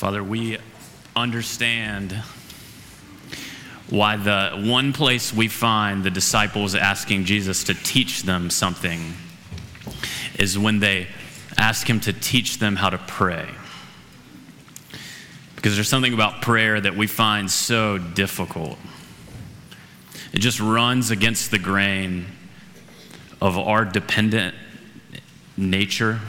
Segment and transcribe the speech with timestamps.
[0.00, 0.56] Father, we
[1.14, 2.12] understand
[3.90, 9.12] why the one place we find the disciples asking Jesus to teach them something
[10.38, 11.06] is when they
[11.58, 13.46] ask him to teach them how to pray.
[15.54, 18.78] Because there's something about prayer that we find so difficult.
[20.32, 22.24] It just runs against the grain
[23.42, 24.54] of our dependent
[25.58, 26.20] nature,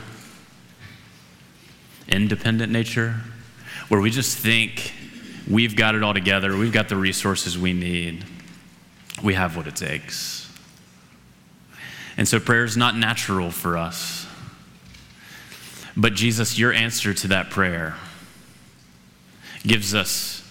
[2.10, 3.22] independent nature,
[3.92, 4.94] where we just think
[5.50, 8.24] we've got it all together, we've got the resources we need,
[9.22, 10.50] we have what it takes.
[12.16, 14.26] And so prayer is not natural for us.
[15.98, 17.98] But Jesus, your answer to that prayer
[19.64, 20.50] gives us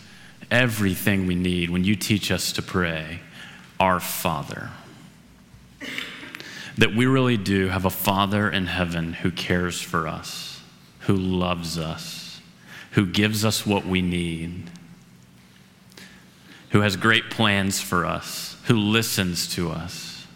[0.51, 3.21] everything we need when you teach us to pray,
[3.81, 4.69] Our Father.
[6.77, 10.61] That we really do have a Father in heaven who cares for us,
[11.01, 12.20] who loves us,
[12.93, 14.71] who gives us what we need
[16.71, 20.27] who has great plans for us, who listens to us.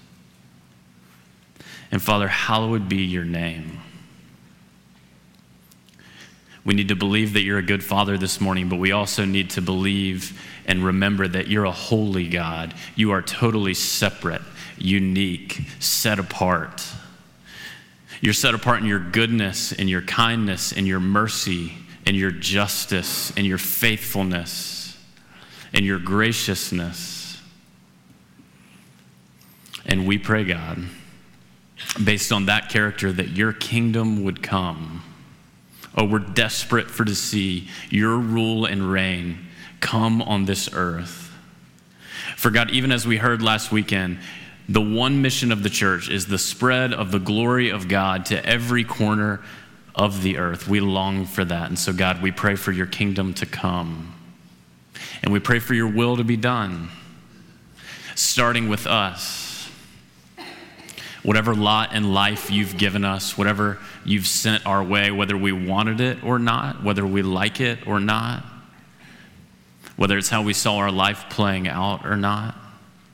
[1.90, 3.80] And Father, hallowed be your name.
[6.64, 9.50] We need to believe that you're a good father this morning, but we also need
[9.50, 12.74] to believe and remember that you're a holy God.
[12.96, 14.42] You are totally separate,
[14.76, 16.82] unique, set apart.
[18.20, 21.74] You're set apart in your goodness, in your kindness, in your mercy,
[22.06, 24.96] in your justice, in your faithfulness
[25.72, 27.40] and your graciousness.
[29.86, 30.84] And we pray, God,
[32.02, 35.02] based on that character, that your kingdom would come.
[35.96, 39.46] Oh, we're desperate for to see your rule and reign
[39.80, 41.32] come on this earth.
[42.36, 44.18] For God, even as we heard last weekend,
[44.68, 48.44] the one mission of the church is the spread of the glory of God to
[48.46, 49.42] every corner
[49.94, 50.68] of the earth.
[50.68, 51.68] We long for that.
[51.68, 54.14] And so, God, we pray for your kingdom to come.
[55.22, 56.88] And we pray for your will to be done,
[58.14, 59.70] starting with us.
[61.22, 66.00] Whatever lot in life you've given us, whatever you've sent our way, whether we wanted
[66.00, 68.44] it or not, whether we like it or not,
[69.96, 72.56] whether it's how we saw our life playing out or not,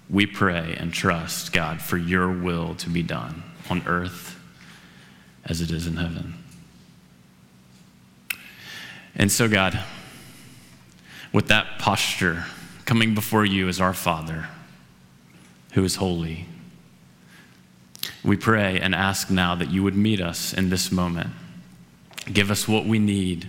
[0.09, 4.37] we pray and trust, God, for your will to be done on earth
[5.44, 6.40] as it is in heaven.
[9.15, 9.78] And so, God,
[11.32, 12.44] with that posture,
[12.91, 14.48] coming before you as our Father
[15.75, 16.47] who is holy.
[18.25, 21.31] We pray and ask now that you would meet us in this moment.
[22.32, 23.48] Give us what we need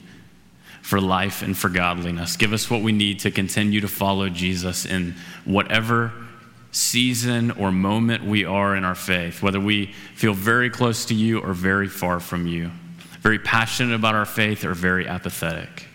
[0.81, 2.37] for life and for godliness.
[2.37, 6.11] Give us what we need to continue to follow Jesus in whatever
[6.71, 11.39] season or moment we are in our faith, whether we feel very close to you
[11.39, 12.71] or very far from you,
[13.21, 15.85] very passionate about our faith or very apathetic.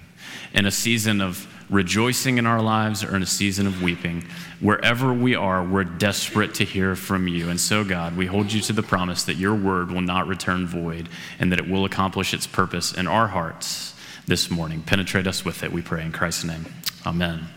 [0.55, 4.25] In a season of rejoicing in our lives or in a season of weeping,
[4.61, 7.51] wherever we are, we're desperate to hear from you.
[7.51, 10.67] And so, God, we hold you to the promise that your word will not return
[10.67, 11.09] void
[11.41, 13.95] and that it will accomplish its purpose in our hearts
[14.27, 14.83] this morning.
[14.83, 16.67] Penetrate us with it, we pray in Christ's name.
[17.05, 17.49] Amen.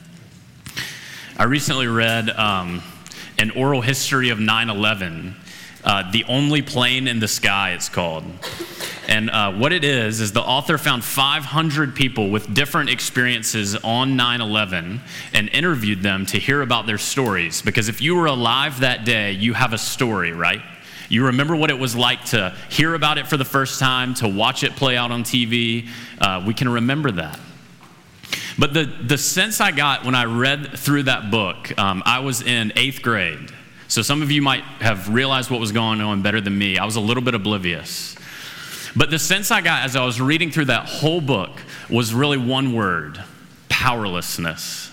[1.37, 2.81] I recently read um,
[3.37, 5.35] an oral history of 9 11.
[5.83, 8.23] Uh, the only plane in the sky, it's called.
[9.07, 14.15] And uh, what it is, is the author found 500 people with different experiences on
[14.15, 15.01] 9 11
[15.33, 17.61] and interviewed them to hear about their stories.
[17.61, 20.61] Because if you were alive that day, you have a story, right?
[21.09, 24.27] You remember what it was like to hear about it for the first time, to
[24.27, 25.87] watch it play out on TV.
[26.19, 27.39] Uh, we can remember that.
[28.59, 32.43] But the, the sense I got when I read through that book, um, I was
[32.43, 33.51] in eighth grade.
[33.89, 36.77] So some of you might have realized what was going on better than me.
[36.77, 38.15] I was a little bit oblivious.
[38.95, 42.37] But the sense I got as I was reading through that whole book was really
[42.37, 43.21] one word
[43.67, 44.91] powerlessness.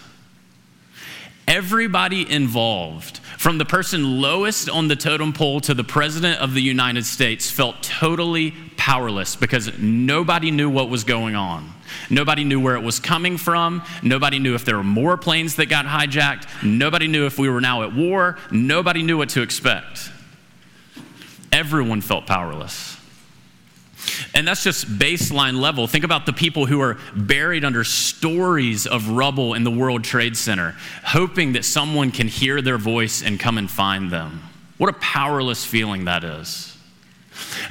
[1.47, 6.63] Everybody involved, from the person lowest on the totem pole to the president of the
[6.63, 11.73] United States, felt totally powerless because nobody knew what was going on.
[12.11, 13.83] Nobody knew where it was coming from.
[14.03, 16.65] Nobody knew if there were more planes that got hijacked.
[16.65, 18.39] Nobody knew if we were now at war.
[18.51, 20.11] Nobody knew what to expect.
[21.53, 22.96] Everyone felt powerless.
[24.35, 25.87] And that's just baseline level.
[25.87, 30.37] Think about the people who are buried under stories of rubble in the World Trade
[30.37, 30.75] Center,
[31.05, 34.43] hoping that someone can hear their voice and come and find them.
[34.79, 36.77] What a powerless feeling that is.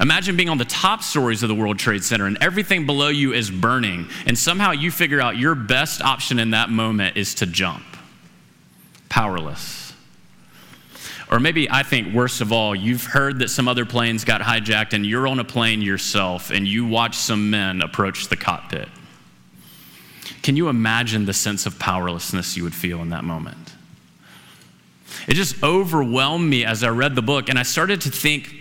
[0.00, 3.32] Imagine being on the top stories of the World Trade Center and everything below you
[3.32, 7.46] is burning, and somehow you figure out your best option in that moment is to
[7.46, 7.84] jump.
[9.08, 9.85] Powerless.
[11.30, 14.92] Or maybe I think worst of all, you've heard that some other planes got hijacked
[14.92, 18.88] and you're on a plane yourself and you watch some men approach the cockpit.
[20.42, 23.74] Can you imagine the sense of powerlessness you would feel in that moment?
[25.26, 28.54] It just overwhelmed me as I read the book, and I started to think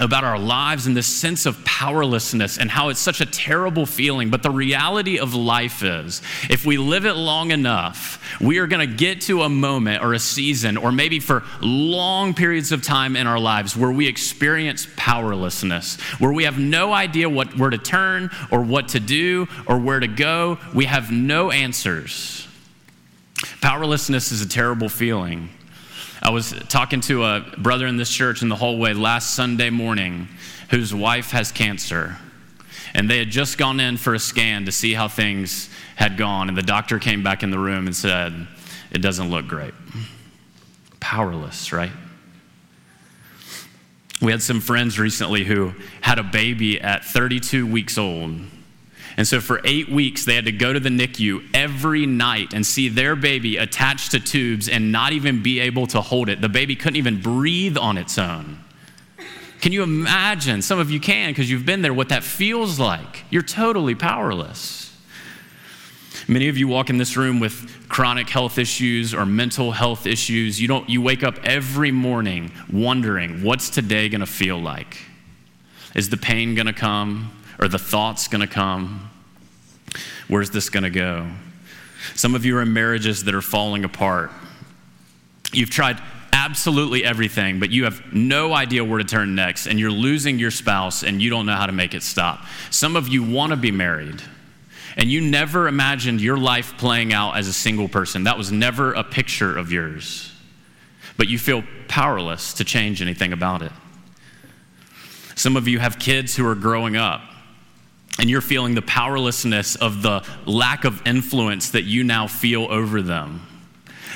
[0.00, 4.30] about our lives and this sense of powerlessness and how it's such a terrible feeling.
[4.30, 8.88] But the reality of life is, if we live it long enough, we are going
[8.88, 13.16] to get to a moment or a season, or maybe for long periods of time
[13.16, 17.78] in our lives, where we experience powerlessness, where we have no idea what, where to
[17.78, 20.58] turn or what to do or where to go.
[20.74, 22.46] We have no answers.
[23.60, 25.50] Powerlessness is a terrible feeling.
[26.22, 30.28] I was talking to a brother in this church in the hallway last Sunday morning
[30.70, 32.16] whose wife has cancer.
[32.94, 36.48] And they had just gone in for a scan to see how things had gone.
[36.48, 38.48] And the doctor came back in the room and said,
[38.90, 39.74] It doesn't look great.
[40.98, 41.92] Powerless, right?
[44.20, 48.40] We had some friends recently who had a baby at 32 weeks old
[49.18, 52.64] and so for eight weeks, they had to go to the NICU every night and
[52.64, 56.40] see their baby attached to tubes and not even be able to hold it.
[56.40, 58.62] The baby couldn't even breathe on its own.
[59.60, 60.62] Can you imagine?
[60.62, 63.24] Some of you can because you've been there, what that feels like.
[63.28, 64.96] You're totally powerless.
[66.28, 70.60] Many of you walk in this room with chronic health issues or mental health issues.
[70.60, 74.96] You, don't, you wake up every morning wondering, what's today going to feel like?
[75.96, 77.32] Is the pain going to come?
[77.58, 79.10] Or the thoughts going to come?
[80.28, 81.28] Where's this going to go?
[82.14, 84.30] Some of you are in marriages that are falling apart.
[85.52, 86.00] You've tried
[86.32, 90.50] absolutely everything, but you have no idea where to turn next, and you're losing your
[90.50, 92.44] spouse and you don't know how to make it stop.
[92.70, 94.22] Some of you want to be married,
[94.96, 98.24] and you never imagined your life playing out as a single person.
[98.24, 100.32] That was never a picture of yours,
[101.16, 103.72] but you feel powerless to change anything about it.
[105.34, 107.22] Some of you have kids who are growing up
[108.18, 113.00] and you're feeling the powerlessness of the lack of influence that you now feel over
[113.00, 113.46] them.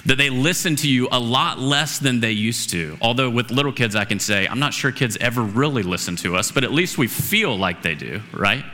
[0.06, 2.99] That they listen to you a lot less than they used to.
[3.00, 6.37] Although, with little kids, I can say, I'm not sure kids ever really listen to
[6.37, 8.64] us, but at least we feel like they do, right?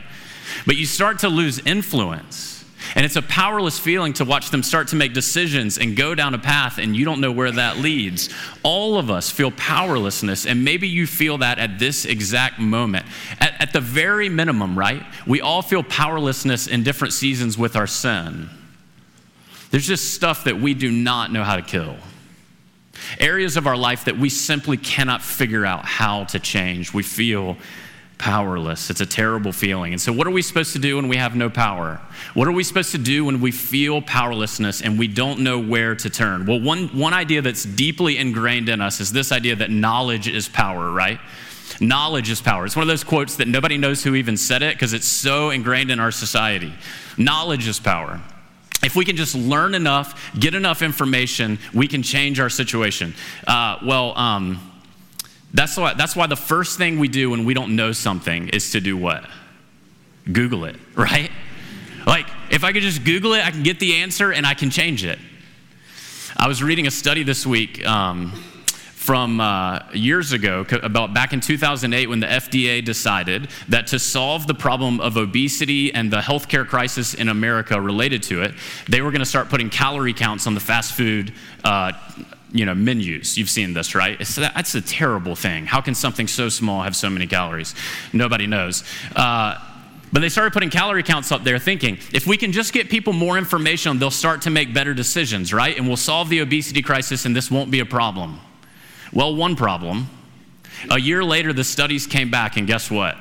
[0.65, 2.58] But you start to lose influence.
[2.95, 6.33] And it's a powerless feeling to watch them start to make decisions and go down
[6.33, 8.29] a path and you don't know where that leads.
[8.63, 13.05] All of us feel powerlessness, and maybe you feel that at this exact moment.
[13.39, 15.03] At, at the very minimum, right?
[15.27, 18.49] We all feel powerlessness in different seasons with our sin.
[19.71, 21.95] There's just stuff that we do not know how to kill.
[23.19, 26.93] Areas of our life that we simply cannot figure out how to change.
[26.93, 27.57] We feel
[28.19, 28.91] powerless.
[28.91, 29.93] It's a terrible feeling.
[29.93, 31.99] And so, what are we supposed to do when we have no power?
[32.35, 35.95] What are we supposed to do when we feel powerlessness and we don't know where
[35.95, 36.45] to turn?
[36.45, 40.47] Well, one, one idea that's deeply ingrained in us is this idea that knowledge is
[40.47, 41.19] power, right?
[41.81, 42.65] Knowledge is power.
[42.65, 45.49] It's one of those quotes that nobody knows who even said it because it's so
[45.49, 46.73] ingrained in our society.
[47.17, 48.19] Knowledge is power.
[48.83, 53.13] If we can just learn enough, get enough information, we can change our situation.
[53.47, 54.68] Uh, well, um,
[55.53, 58.71] that's why, that's why the first thing we do when we don't know something is
[58.71, 59.25] to do what?
[60.31, 61.31] Google it, right?
[62.05, 64.69] Like, if I could just Google it, I can get the answer and I can
[64.69, 65.19] change it.
[66.37, 68.31] I was reading a study this week um,
[68.93, 74.45] from uh, years ago, about back in 2008, when the FDA decided that to solve
[74.45, 78.53] the problem of obesity and the healthcare crisis in America related to it,
[78.87, 81.91] they were going to start putting calorie counts on the fast food uh,
[82.51, 83.37] you know, menus.
[83.37, 84.19] You've seen this, right?
[84.19, 85.65] It's, that's a terrible thing.
[85.65, 87.75] How can something so small have so many calories?
[88.11, 88.83] Nobody knows.
[89.15, 89.55] Uh,
[90.11, 93.13] but they started putting calorie counts up there, thinking if we can just get people
[93.13, 95.77] more information, they'll start to make better decisions, right?
[95.77, 98.39] And we'll solve the obesity crisis and this won't be a problem.
[99.13, 100.09] Well, one problem.
[100.89, 103.17] A year later, the studies came back, and guess what?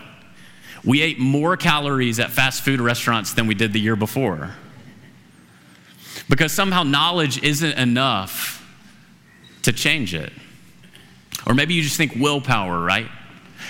[0.85, 4.55] We ate more calories at fast food restaurants than we did the year before.
[6.29, 8.58] Because somehow knowledge isn't enough
[9.69, 10.33] to change it.
[11.47, 13.07] Or maybe you just think willpower, right?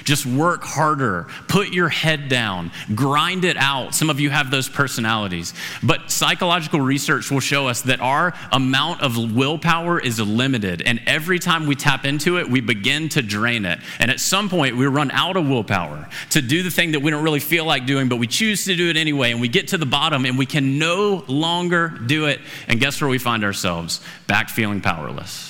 [0.04, 3.96] Just work harder, put your head down, grind it out.
[3.96, 5.54] Some of you have those personalities.
[5.82, 10.82] But psychological research will show us that our amount of willpower is limited.
[10.82, 13.80] And every time we tap into it, we begin to drain it.
[13.98, 17.10] And at some point, we run out of willpower to do the thing that we
[17.10, 19.32] don't really feel like doing, but we choose to do it anyway.
[19.32, 22.40] And we get to the bottom and we can no longer do it.
[22.68, 24.00] And guess where we find ourselves?
[24.28, 25.47] Back feeling powerless.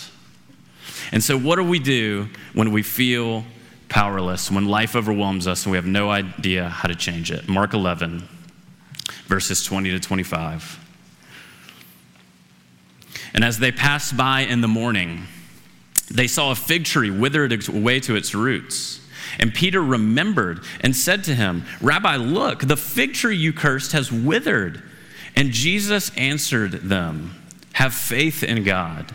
[1.13, 3.45] And so, what do we do when we feel
[3.89, 7.49] powerless, when life overwhelms us and we have no idea how to change it?
[7.49, 8.29] Mark 11,
[9.27, 10.85] verses 20 to 25.
[13.35, 15.25] And as they passed by in the morning,
[16.11, 19.01] they saw a fig tree withered away to its roots.
[19.39, 24.11] And Peter remembered and said to him, Rabbi, look, the fig tree you cursed has
[24.11, 24.83] withered.
[25.37, 27.35] And Jesus answered them,
[27.75, 29.15] Have faith in God.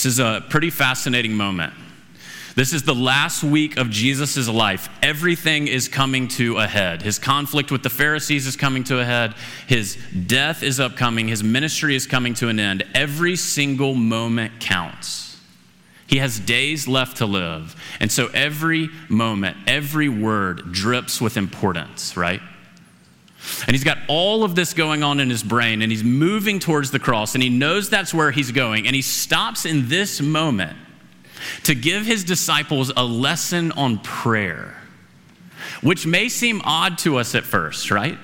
[0.00, 1.74] This is a pretty fascinating moment.
[2.54, 4.88] This is the last week of Jesus' life.
[5.02, 7.02] Everything is coming to a head.
[7.02, 9.34] His conflict with the Pharisees is coming to a head.
[9.66, 11.28] His death is upcoming.
[11.28, 12.82] His ministry is coming to an end.
[12.94, 15.38] Every single moment counts.
[16.06, 17.76] He has days left to live.
[18.00, 22.40] And so every moment, every word drips with importance, right?
[23.66, 26.90] And he's got all of this going on in his brain, and he's moving towards
[26.90, 28.86] the cross, and he knows that's where he's going.
[28.86, 30.76] And he stops in this moment
[31.64, 34.76] to give his disciples a lesson on prayer,
[35.82, 38.18] which may seem odd to us at first, right?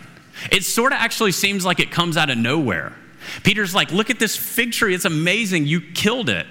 [0.50, 2.92] It sort of actually seems like it comes out of nowhere.
[3.42, 6.46] Peter's like, Look at this fig tree, it's amazing, you killed it.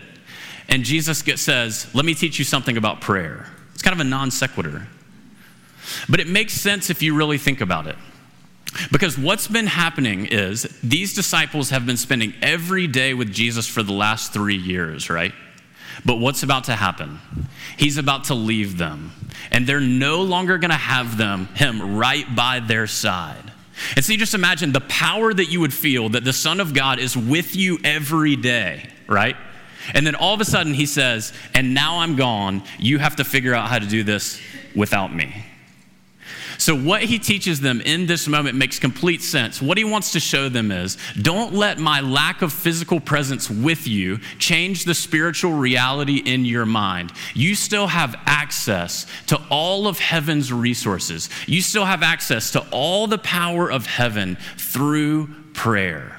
[0.67, 3.47] And Jesus says, Let me teach you something about prayer.
[3.73, 4.87] It's kind of a non sequitur.
[6.09, 7.95] But it makes sense if you really think about it.
[8.91, 13.83] Because what's been happening is these disciples have been spending every day with Jesus for
[13.83, 15.33] the last three years, right?
[16.03, 17.19] But what's about to happen?
[17.77, 19.11] He's about to leave them,
[19.51, 23.51] and they're no longer going to have them him right by their side.
[23.95, 26.73] And so you just imagine the power that you would feel that the Son of
[26.73, 29.35] God is with you every day, right?
[29.93, 32.63] And then all of a sudden he says, "And now I'm gone.
[32.79, 34.39] You have to figure out how to do this
[34.73, 35.45] without me."
[36.57, 39.61] So, what he teaches them in this moment makes complete sense.
[39.61, 43.87] What he wants to show them is don't let my lack of physical presence with
[43.87, 47.11] you change the spiritual reality in your mind.
[47.33, 53.07] You still have access to all of heaven's resources, you still have access to all
[53.07, 56.17] the power of heaven through prayer.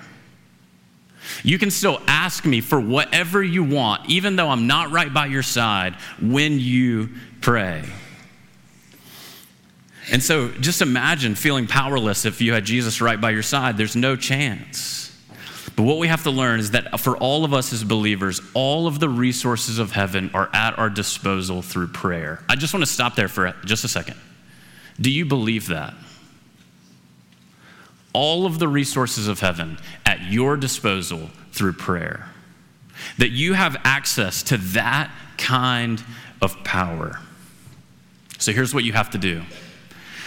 [1.43, 5.26] You can still ask me for whatever you want, even though I'm not right by
[5.26, 7.85] your side, when you pray.
[10.11, 13.77] And so just imagine feeling powerless if you had Jesus right by your side.
[13.77, 15.07] There's no chance.
[15.75, 18.87] But what we have to learn is that for all of us as believers, all
[18.87, 22.43] of the resources of heaven are at our disposal through prayer.
[22.49, 24.17] I just want to stop there for just a second.
[24.99, 25.93] Do you believe that?
[28.15, 32.31] All of the resources of heaven at your disposal through prayer.
[33.19, 36.03] That you have access to that kind
[36.41, 37.21] of power.
[38.39, 39.43] So here's what you have to do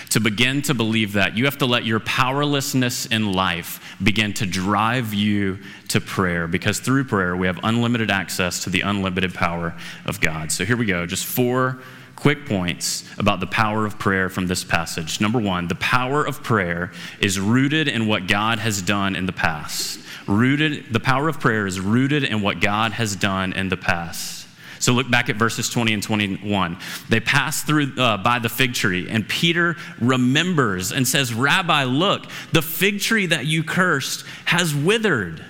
[0.09, 4.45] to begin to believe that, you have to let your powerlessness in life begin to
[4.45, 9.75] drive you to prayer because through prayer we have unlimited access to the unlimited power
[10.05, 10.51] of God.
[10.51, 11.79] So here we go, just four
[12.15, 15.21] quick points about the power of prayer from this passage.
[15.21, 19.31] Number one, the power of prayer is rooted in what God has done in the
[19.31, 19.99] past.
[20.27, 24.38] Rooted, the power of prayer is rooted in what God has done in the past.
[24.79, 26.77] So look back at verses 20 and 21.
[27.09, 32.25] They pass through uh, by the fig tree, and Peter remembers and says, Rabbi, look,
[32.51, 35.43] the fig tree that you cursed has withered.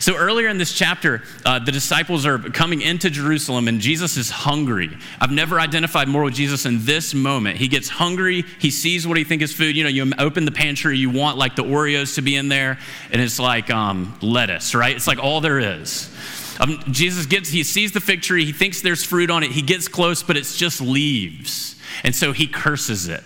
[0.00, 4.30] So earlier in this chapter, uh, the disciples are coming into Jerusalem and Jesus is
[4.30, 4.90] hungry.
[5.20, 7.58] I've never identified more with Jesus in this moment.
[7.58, 8.44] He gets hungry.
[8.58, 9.76] He sees what he thinks is food.
[9.76, 12.78] You know, you open the pantry, you want like the Oreos to be in there,
[13.12, 14.94] and it's like um, lettuce, right?
[14.94, 16.14] It's like all there is.
[16.58, 19.62] Um, Jesus gets, he sees the fig tree, he thinks there's fruit on it, he
[19.62, 21.76] gets close, but it's just leaves.
[22.04, 23.22] And so he curses it.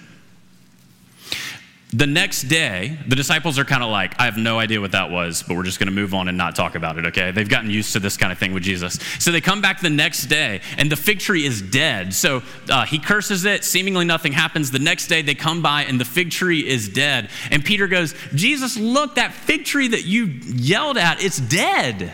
[1.94, 5.10] The next day, the disciples are kind of like, I have no idea what that
[5.10, 7.32] was, but we're just going to move on and not talk about it, okay?
[7.32, 8.94] They've gotten used to this kind of thing with Jesus.
[9.18, 12.14] So they come back the next day, and the fig tree is dead.
[12.14, 14.70] So uh, he curses it, seemingly nothing happens.
[14.70, 17.28] The next day, they come by, and the fig tree is dead.
[17.50, 22.10] And Peter goes, Jesus, look, that fig tree that you yelled at, it's dead.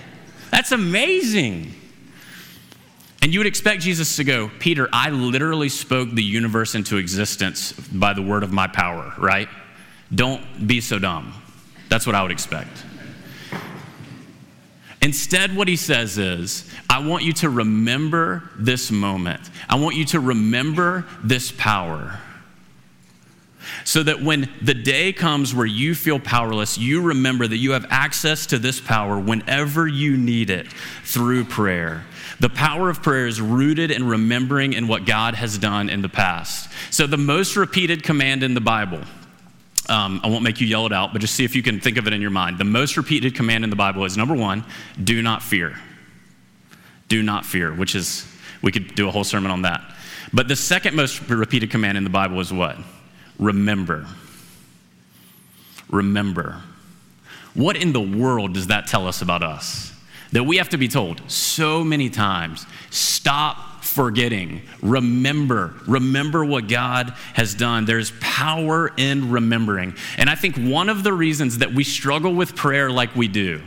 [0.50, 1.74] That's amazing.
[3.22, 7.72] And you would expect Jesus to go, Peter, I literally spoke the universe into existence
[7.72, 9.48] by the word of my power, right?
[10.14, 11.34] Don't be so dumb.
[11.88, 12.84] That's what I would expect.
[15.00, 19.50] Instead, what he says is, I want you to remember this moment.
[19.68, 22.18] I want you to remember this power
[23.84, 27.86] so that when the day comes where you feel powerless, you remember that you have
[27.90, 30.68] access to this power whenever you need it
[31.04, 32.04] through prayer.
[32.40, 36.08] The power of prayer is rooted in remembering in what God has done in the
[36.08, 36.70] past.
[36.90, 39.00] So, the most repeated command in the Bible
[39.88, 41.96] Um, I won't make you yell it out, but just see if you can think
[41.96, 42.58] of it in your mind.
[42.58, 44.64] The most repeated command in the Bible is number one,
[45.02, 45.80] do not fear.
[47.08, 48.26] Do not fear, which is,
[48.60, 49.80] we could do a whole sermon on that.
[50.30, 52.76] But the second most repeated command in the Bible is what?
[53.38, 54.06] Remember.
[55.88, 56.62] Remember.
[57.54, 59.92] What in the world does that tell us about us?
[60.32, 64.62] That we have to be told so many times stop forgetting.
[64.82, 65.74] Remember.
[65.86, 67.84] Remember what God has done.
[67.84, 69.94] There's power in remembering.
[70.18, 73.62] And I think one of the reasons that we struggle with prayer like we do,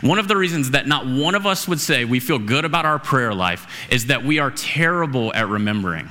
[0.00, 2.86] one of the reasons that not one of us would say we feel good about
[2.86, 6.08] our prayer life is that we are terrible at remembering.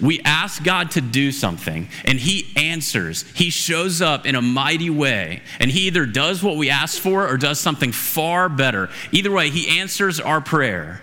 [0.00, 3.24] We ask God to do something, and He answers.
[3.34, 7.28] He shows up in a mighty way, and He either does what we ask for
[7.28, 8.88] or does something far better.
[9.12, 11.02] Either way, He answers our prayer,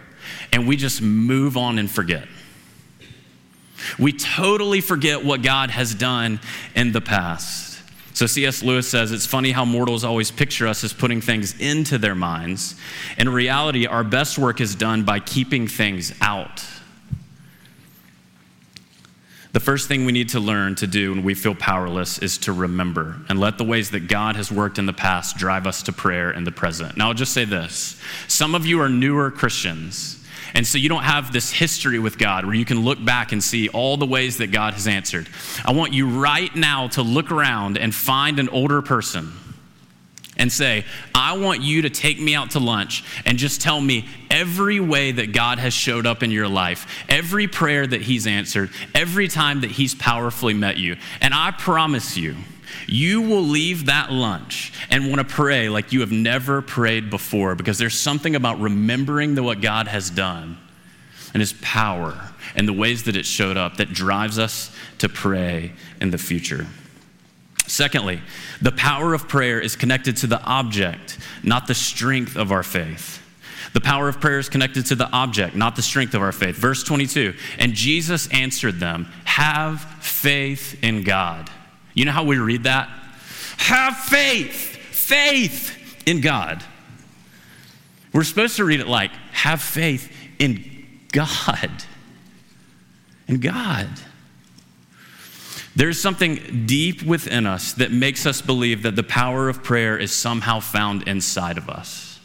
[0.52, 2.28] and we just move on and forget.
[3.98, 6.40] We totally forget what God has done
[6.76, 7.82] in the past.
[8.14, 8.62] So, C.S.
[8.64, 12.76] Lewis says it's funny how mortals always picture us as putting things into their minds.
[13.18, 16.62] In reality, our best work is done by keeping things out.
[19.52, 22.54] The first thing we need to learn to do when we feel powerless is to
[22.54, 25.92] remember and let the ways that God has worked in the past drive us to
[25.92, 26.96] prayer in the present.
[26.98, 30.18] Now, I'll just say this some of you are newer Christians.
[30.56, 33.44] And so you don't have this history with God where you can look back and
[33.44, 35.30] see all the ways that God has answered.
[35.64, 39.32] I want you right now to look around and find an older person
[40.40, 44.08] and say, I want you to take me out to lunch and just tell me
[44.32, 48.72] every way that God has showed up in your life, every prayer that He's answered,
[48.96, 50.96] every time that He's powerfully met you.
[51.22, 52.36] And I promise you,
[52.88, 57.54] you will leave that lunch and want to pray like you have never prayed before
[57.54, 60.58] because there's something about remembering the, what God has done
[61.34, 65.74] and His power and the ways that it showed up that drives us to pray
[66.00, 66.66] in the future.
[67.70, 68.22] Secondly,
[68.62, 73.22] the power of prayer is connected to the object, not the strength of our faith.
[73.74, 76.56] The power of prayer is connected to the object, not the strength of our faith.
[76.56, 81.50] Verse 22 And Jesus answered them, Have faith in God.
[81.94, 82.90] You know how we read that?
[83.58, 86.64] Have faith, faith in God.
[88.12, 91.70] We're supposed to read it like, Have faith in God.
[93.28, 93.90] In God.
[95.80, 100.12] There's something deep within us that makes us believe that the power of prayer is
[100.12, 102.20] somehow found inside of us.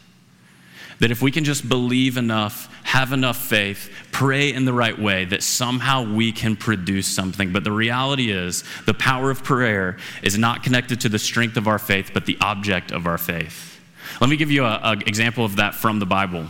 [0.99, 5.23] That if we can just believe enough, have enough faith, pray in the right way,
[5.23, 7.53] that somehow we can produce something.
[7.53, 11.65] But the reality is, the power of prayer is not connected to the strength of
[11.65, 13.79] our faith, but the object of our faith.
[14.19, 16.45] Let me give you an example of that from the Bible.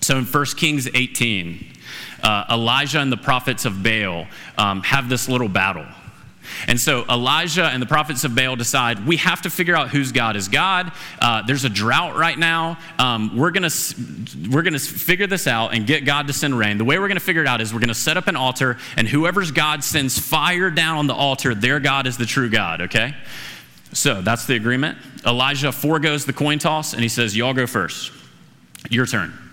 [0.00, 1.66] So in 1 Kings 18,
[2.22, 4.26] uh, Elijah and the prophets of Baal
[4.56, 5.84] um, have this little battle.
[6.66, 10.12] And so Elijah and the prophets of Baal decide we have to figure out whose
[10.12, 10.92] God is God.
[11.20, 12.78] Uh, there's a drought right now.
[12.98, 13.68] Um, we're going
[14.50, 16.78] we're gonna figure this out and get God to send rain.
[16.78, 18.36] The way we're going to figure it out is we're going to set up an
[18.36, 22.48] altar, and whoever's God sends fire down on the altar, their God is the true
[22.48, 23.14] God, okay?
[23.92, 24.98] So that's the agreement.
[25.26, 28.12] Elijah foregoes the coin toss, and he says, Y'all go first.
[28.88, 29.49] Your turn.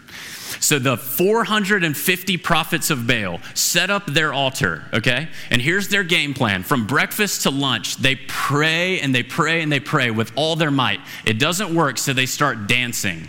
[0.59, 5.29] So the 450 prophets of Baal set up their altar, okay?
[5.49, 6.63] And here's their game plan.
[6.63, 10.71] From breakfast to lunch, they pray and they pray and they pray with all their
[10.71, 10.99] might.
[11.25, 13.27] It doesn't work, so they start dancing.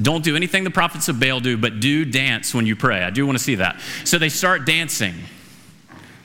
[0.00, 3.02] Don't do anything the prophets of Baal do, but do dance when you pray.
[3.02, 3.80] I do want to see that.
[4.04, 5.14] So they start dancing.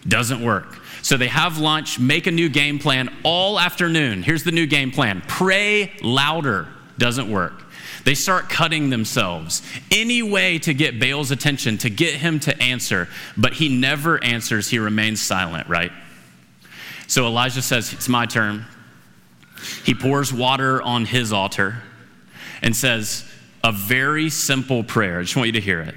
[0.08, 0.80] Doesn't work.
[1.02, 4.24] So they have lunch, make a new game plan all afternoon.
[4.24, 6.68] Here's the new game plan pray louder.
[6.98, 7.64] Doesn't work.
[8.10, 9.62] They start cutting themselves.
[9.92, 14.68] Any way to get Baal's attention, to get him to answer, but he never answers.
[14.68, 15.92] He remains silent, right?
[17.06, 18.66] So Elijah says, It's my turn.
[19.86, 21.84] He pours water on his altar
[22.64, 23.30] and says,
[23.64, 25.20] A very simple prayer.
[25.20, 25.94] I just want you to hear it.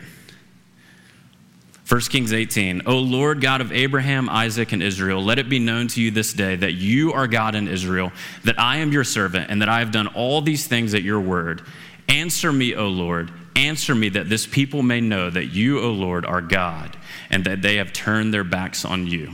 [1.89, 5.89] 1 Kings 18, O Lord God of Abraham, Isaac, and Israel, let it be known
[5.89, 8.13] to you this day that you are God in Israel,
[8.45, 11.21] that I am your servant, and that I have done all these things at your
[11.21, 11.63] word.
[12.09, 13.33] Answer me, O Lord.
[13.55, 16.97] Answer me that this people may know that you, O Lord, are God
[17.31, 19.31] and that they have turned their backs on you.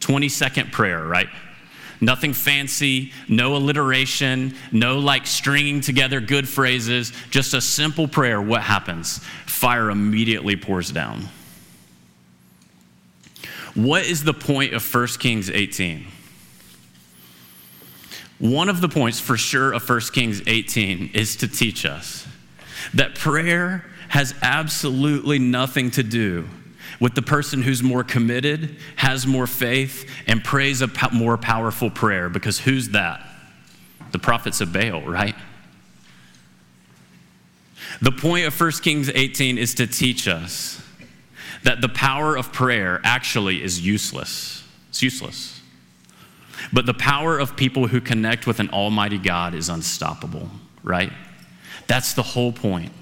[0.00, 1.28] 20 second prayer, right?
[2.00, 8.40] Nothing fancy, no alliteration, no like stringing together good phrases, just a simple prayer.
[8.40, 9.18] What happens?
[9.46, 11.28] Fire immediately pours down.
[13.74, 16.06] What is the point of 1 Kings 18?
[18.38, 22.26] One of the points for sure of 1 Kings 18 is to teach us
[22.94, 26.48] that prayer has absolutely nothing to do
[27.00, 32.28] with the person who's more committed, has more faith, and prays a more powerful prayer.
[32.28, 33.24] Because who's that?
[34.12, 35.34] The prophets of Baal, right?
[38.00, 40.80] The point of 1 Kings 18 is to teach us
[41.64, 44.64] that the power of prayer actually is useless.
[44.88, 45.57] It's useless.
[46.72, 50.50] But the power of people who connect with an almighty God is unstoppable,
[50.82, 51.12] right?
[51.86, 52.92] That's the whole point.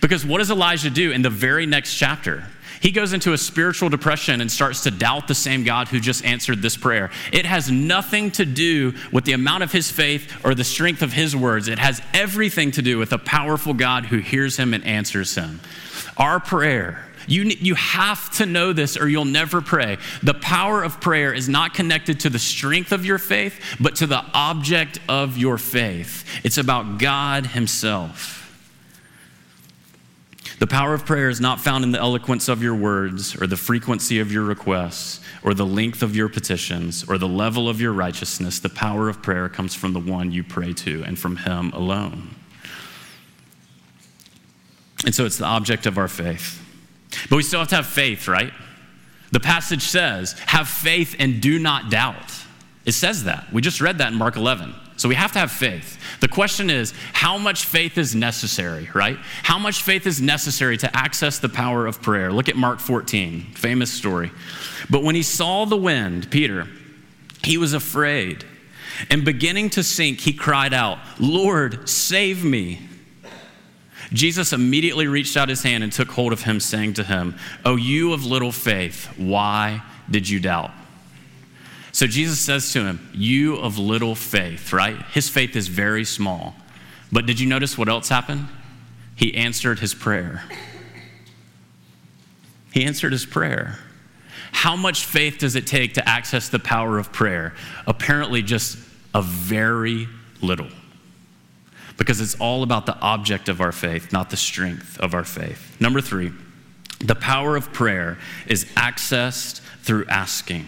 [0.00, 2.44] Because what does Elijah do in the very next chapter?
[2.80, 6.24] He goes into a spiritual depression and starts to doubt the same God who just
[6.24, 7.12] answered this prayer.
[7.32, 11.12] It has nothing to do with the amount of his faith or the strength of
[11.12, 11.68] his words.
[11.68, 15.60] It has everything to do with a powerful God who hears him and answers him.
[16.16, 19.98] Our prayer, you, you have to know this or you'll never pray.
[20.22, 24.06] The power of prayer is not connected to the strength of your faith, but to
[24.06, 26.24] the object of your faith.
[26.44, 28.38] It's about God Himself.
[30.58, 33.56] The power of prayer is not found in the eloquence of your words or the
[33.56, 37.92] frequency of your requests or the length of your petitions or the level of your
[37.92, 38.60] righteousness.
[38.60, 42.36] The power of prayer comes from the one you pray to and from Him alone.
[45.04, 46.61] And so it's the object of our faith.
[47.28, 48.52] But we still have to have faith, right?
[49.32, 52.32] The passage says, have faith and do not doubt.
[52.84, 53.52] It says that.
[53.52, 54.74] We just read that in Mark 11.
[54.96, 55.98] So we have to have faith.
[56.20, 59.16] The question is, how much faith is necessary, right?
[59.42, 62.32] How much faith is necessary to access the power of prayer?
[62.32, 64.30] Look at Mark 14, famous story.
[64.90, 66.68] But when he saw the wind, Peter,
[67.42, 68.44] he was afraid.
[69.10, 72.80] And beginning to sink, he cried out, Lord, save me.
[74.12, 77.76] Jesus immediately reached out his hand and took hold of him, saying to him, O
[77.76, 80.70] you of little faith, why did you doubt?
[81.92, 85.00] So Jesus says to him, You of little faith, right?
[85.12, 86.54] His faith is very small.
[87.10, 88.48] But did you notice what else happened?
[89.14, 90.42] He answered his prayer.
[92.72, 93.78] He answered his prayer.
[94.52, 97.54] How much faith does it take to access the power of prayer?
[97.86, 98.78] Apparently, just
[99.14, 100.08] a very
[100.40, 100.68] little.
[102.02, 105.76] Because it's all about the object of our faith, not the strength of our faith.
[105.80, 106.32] Number three,
[106.98, 110.66] the power of prayer is accessed through asking.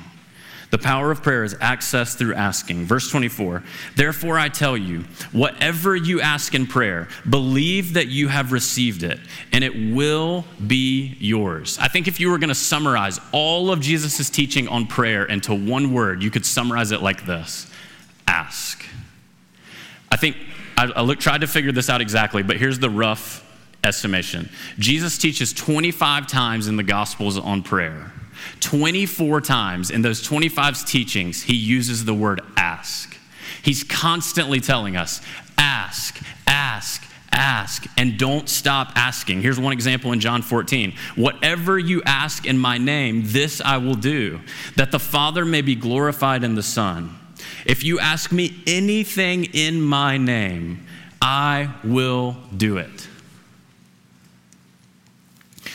[0.71, 2.85] The power of prayer is accessed through asking.
[2.85, 3.65] Verse 24,
[3.97, 9.19] therefore I tell you, whatever you ask in prayer, believe that you have received it,
[9.53, 11.79] and it will be yours.
[11.81, 15.53] I think if you were going to summarize all of Jesus' teaching on prayer into
[15.53, 17.69] one word, you could summarize it like this
[18.29, 18.85] ask.
[20.13, 20.37] I think
[20.77, 23.43] I, I look, tried to figure this out exactly, but here's the rough
[23.85, 28.13] estimation Jesus teaches 25 times in the Gospels on prayer.
[28.61, 33.17] 24 times in those 25 teachings, he uses the word ask.
[33.63, 35.23] He's constantly telling us
[35.57, 39.41] ask, ask, ask, and don't stop asking.
[39.41, 43.95] Here's one example in John 14 Whatever you ask in my name, this I will
[43.95, 44.41] do,
[44.77, 47.19] that the Father may be glorified in the Son.
[47.65, 50.87] If you ask me anything in my name,
[51.21, 53.09] I will do it.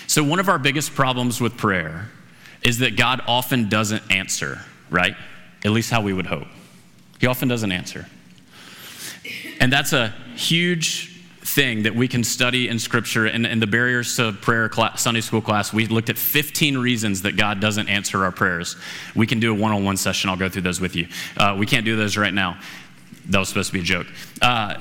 [0.07, 2.09] So, one of our biggest problems with prayer
[2.63, 5.15] is that God often doesn't answer, right?
[5.63, 6.47] At least how we would hope.
[7.19, 8.07] He often doesn't answer.
[9.59, 11.18] And that's a huge
[11.59, 13.27] thing that we can study in Scripture.
[13.27, 17.23] In, in the Barriers to Prayer class, Sunday school class, we looked at 15 reasons
[17.23, 18.77] that God doesn't answer our prayers.
[19.13, 20.29] We can do a one on one session.
[20.29, 21.09] I'll go through those with you.
[21.35, 22.57] Uh, we can't do those right now.
[23.25, 24.07] That was supposed to be a joke.
[24.41, 24.77] Uh,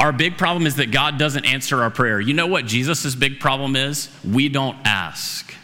[0.00, 2.18] our big problem is that God doesn't answer our prayer.
[2.18, 4.10] You know what Jesus' big problem is?
[4.24, 5.54] We don't ask.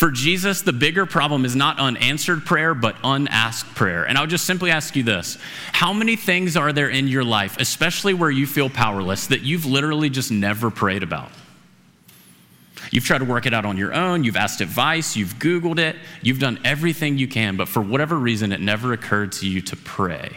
[0.00, 4.08] For Jesus, the bigger problem is not unanswered prayer, but unasked prayer.
[4.08, 5.36] And I'll just simply ask you this
[5.74, 9.66] How many things are there in your life, especially where you feel powerless, that you've
[9.66, 11.30] literally just never prayed about?
[12.90, 15.96] You've tried to work it out on your own, you've asked advice, you've Googled it,
[16.22, 19.76] you've done everything you can, but for whatever reason, it never occurred to you to
[19.76, 20.34] pray.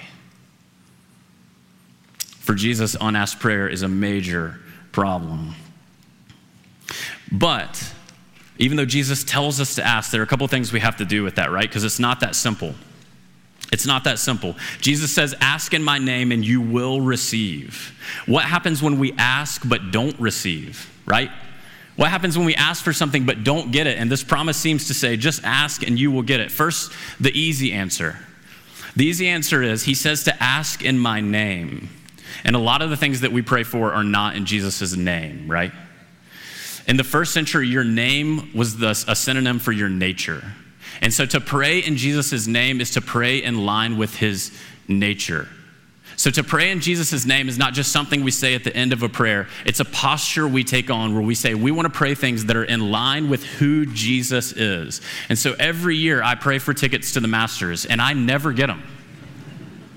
[2.17, 4.59] For Jesus, unasked prayer is a major
[4.91, 5.55] problem.
[7.31, 7.92] But
[8.57, 11.05] even though Jesus tells us to ask, there are a couple things we have to
[11.05, 11.67] do with that, right?
[11.67, 12.75] Because it's not that simple.
[13.71, 14.55] It's not that simple.
[14.81, 17.97] Jesus says, Ask in my name and you will receive.
[18.27, 21.31] What happens when we ask but don't receive, right?
[21.95, 23.97] What happens when we ask for something but don't get it?
[23.97, 26.51] And this promise seems to say, just ask and you will get it.
[26.51, 28.19] First, the easy answer.
[28.95, 31.89] The easy answer is, He says to ask in my name.
[32.43, 35.49] And a lot of the things that we pray for are not in Jesus' name,
[35.49, 35.71] right?
[36.87, 40.43] In the first century, your name was the, a synonym for your nature.
[41.01, 44.51] And so to pray in Jesus' name is to pray in line with his
[44.87, 45.47] nature.
[46.15, 48.93] So, to pray in Jesus' name is not just something we say at the end
[48.93, 51.97] of a prayer, it's a posture we take on where we say we want to
[51.97, 55.01] pray things that are in line with who Jesus is.
[55.29, 58.67] And so, every year I pray for tickets to the Masters, and I never get
[58.67, 58.83] them.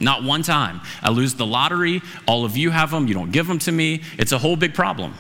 [0.01, 0.81] Not one time.
[1.03, 4.03] I lose the lottery, all of you have them, you don't give them to me.
[4.19, 5.15] It's a whole big problem.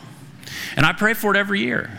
[0.77, 1.91] And I pray for it every year.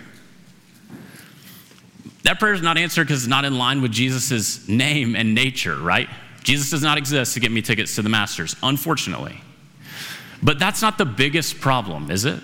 [2.23, 5.77] That prayer is not answered because it's not in line with Jesus' name and nature,
[5.77, 6.09] right?
[6.43, 9.41] Jesus does not exist to get me tickets to the Masters, unfortunately.
[10.41, 12.39] But that's not the biggest problem, is it?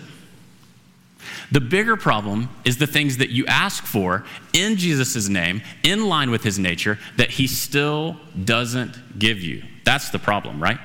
[1.52, 6.32] The bigger problem is the things that you ask for in Jesus' name, in line
[6.32, 9.64] with his nature, that he still doesn't give you.
[9.86, 10.80] That's the problem, right?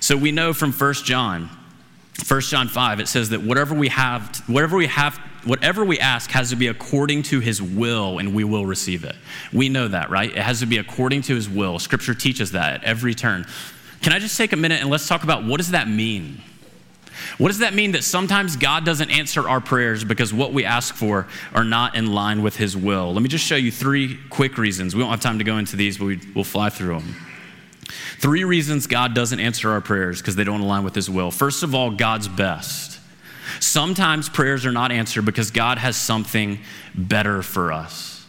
[0.00, 1.48] So we know from 1 John,
[2.26, 6.30] 1 John 5, it says that whatever we have, whatever we have whatever we ask
[6.30, 9.16] has to be according to his will and we will receive it.
[9.52, 10.30] We know that, right?
[10.30, 11.78] It has to be according to his will.
[11.78, 13.46] Scripture teaches that at every turn.
[14.02, 16.42] Can I just take a minute and let's talk about what does that mean?
[17.38, 20.94] What does that mean that sometimes God doesn't answer our prayers because what we ask
[20.94, 23.12] for are not in line with his will?
[23.12, 24.94] Let me just show you three quick reasons.
[24.94, 27.14] We don't have time to go into these, but we, will fly through them.
[28.20, 31.30] Three reasons God doesn't answer our prayers because they don't align with his will.
[31.30, 33.00] First of all, God's best.
[33.60, 36.58] Sometimes prayers are not answered because God has something
[36.94, 38.26] better for us.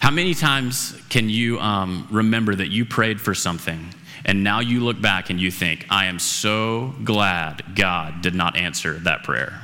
[0.00, 3.86] How many times can you um, remember that you prayed for something
[4.26, 8.54] and now you look back and you think, I am so glad God did not
[8.54, 9.62] answer that prayer?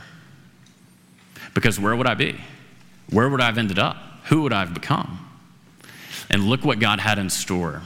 [1.52, 2.40] Because where would I be?
[3.10, 3.98] Where would I have ended up?
[4.28, 5.28] Who would I have become?
[6.30, 7.82] And look what God had in store.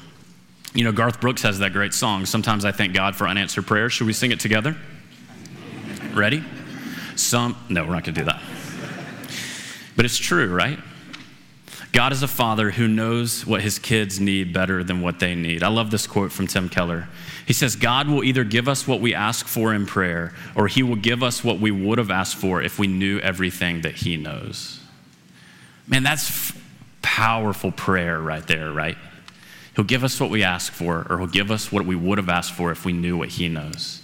[0.72, 3.92] You know, Garth Brooks has that great song, Sometimes I Thank God for Unanswered Prayers.
[3.92, 4.76] Should we sing it together?
[6.14, 6.44] Ready?
[7.16, 8.40] Some, no, we're not going to do that.
[9.96, 10.78] But it's true, right?
[11.92, 15.64] God is a father who knows what his kids need better than what they need.
[15.64, 17.08] I love this quote from Tim Keller.
[17.46, 20.84] He says, God will either give us what we ask for in prayer, or he
[20.84, 24.16] will give us what we would have asked for if we knew everything that he
[24.16, 24.80] knows.
[25.88, 26.52] Man, that's
[27.02, 28.96] powerful prayer right there, right?
[29.76, 32.28] He'll give us what we ask for, or he'll give us what we would have
[32.28, 34.02] asked for if we knew what he knows.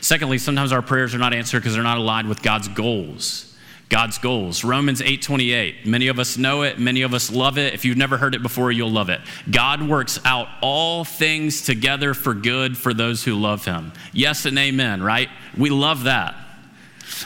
[0.00, 3.54] Secondly, sometimes our prayers are not answered because they're not aligned with God's goals.
[3.88, 4.64] God's goals.
[4.64, 5.86] Romans 8:28.
[5.86, 7.74] Many of us know it, many of us love it.
[7.74, 9.20] If you've never heard it before, you'll love it.
[9.50, 13.92] God works out all things together for good for those who love him.
[14.12, 15.28] Yes and amen, right?
[15.56, 16.34] We love that.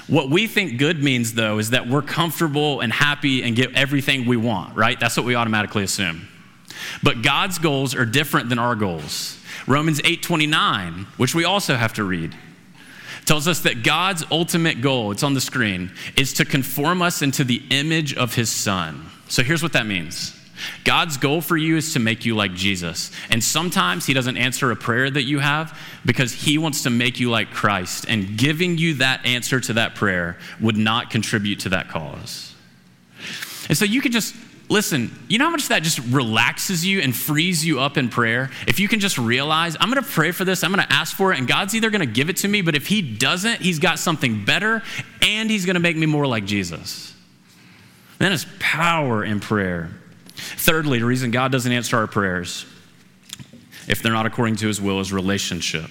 [0.08, 4.26] What we think good means though is that we're comfortable and happy and get everything
[4.26, 4.98] we want, right?
[4.98, 6.28] That's what we automatically assume.
[7.02, 9.38] But God's goals are different than our goals.
[9.66, 12.34] Romans 8:29, which we also have to read
[13.26, 17.44] tells us that God's ultimate goal, it's on the screen, is to conform us into
[17.44, 19.04] the image of his son.
[19.28, 20.34] So here's what that means.
[20.84, 23.10] God's goal for you is to make you like Jesus.
[23.30, 27.20] And sometimes he doesn't answer a prayer that you have because he wants to make
[27.20, 28.06] you like Christ.
[28.08, 32.54] And giving you that answer to that prayer would not contribute to that cause.
[33.68, 34.34] And so you can just
[34.70, 38.50] Listen, you know how much that just relaxes you and frees you up in prayer?
[38.66, 41.38] If you can just realize, I'm gonna pray for this, I'm gonna ask for it,
[41.38, 44.44] and God's either gonna give it to me, but if He doesn't, He's got something
[44.44, 44.82] better,
[45.22, 47.14] and He's gonna make me more like Jesus.
[48.18, 49.90] Then it's power in prayer.
[50.34, 52.66] Thirdly, the reason God doesn't answer our prayers,
[53.88, 55.88] if they're not according to His will, is relationship.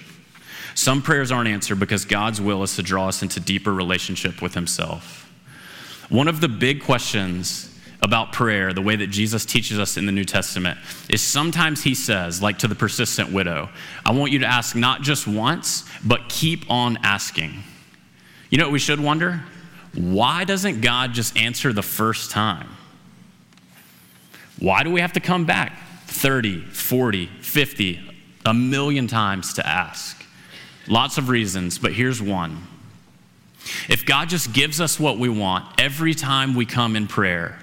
[0.74, 4.54] Some prayers aren't answered because God's will is to draw us into deeper relationship with
[4.54, 5.28] Himself.
[6.08, 10.12] One of the big questions about prayer, the way that Jesus teaches us in the
[10.12, 13.68] New Testament, is sometimes he says, like to the persistent widow,
[14.04, 17.54] I want you to ask not just once, but keep on asking.
[18.50, 19.42] You know what we should wonder?
[19.94, 22.68] Why doesn't God just answer the first time?
[24.60, 28.00] Why do we have to come back 30, 40, 50,
[28.46, 30.24] a million times to ask?
[30.86, 32.66] Lots of reasons, but here's one.
[33.88, 37.58] If God just gives us what we want every time we come in prayer,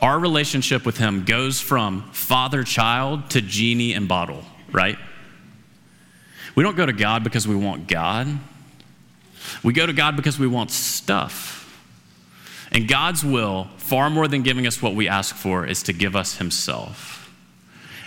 [0.00, 4.98] our relationship with Him goes from father child to genie and bottle, right?
[6.54, 8.26] We don't go to God because we want God.
[9.62, 11.62] We go to God because we want stuff.
[12.72, 16.16] And God's will, far more than giving us what we ask for, is to give
[16.16, 17.32] us Himself.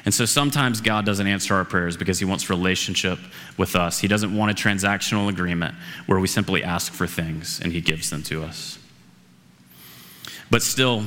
[0.06, 3.20] And so sometimes God doesn't answer our prayers because He wants relationship
[3.58, 4.00] with us.
[4.00, 5.76] He doesn't want a transactional agreement
[6.06, 8.80] where we simply ask for things and He gives them to us.
[10.50, 11.04] But still,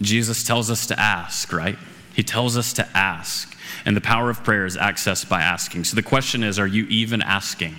[0.00, 1.78] Jesus tells us to ask, right?
[2.14, 3.56] He tells us to ask.
[3.84, 5.84] And the power of prayer is accessed by asking.
[5.84, 7.76] So the question is are you even asking?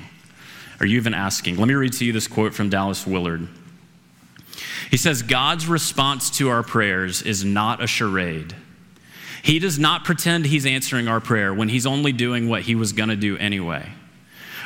[0.80, 1.58] Are you even asking?
[1.58, 3.48] Let me read to you this quote from Dallas Willard.
[4.90, 8.56] He says, God's response to our prayers is not a charade.
[9.44, 12.94] He does not pretend he's answering our prayer when he's only doing what he was
[12.94, 13.90] going to do anyway.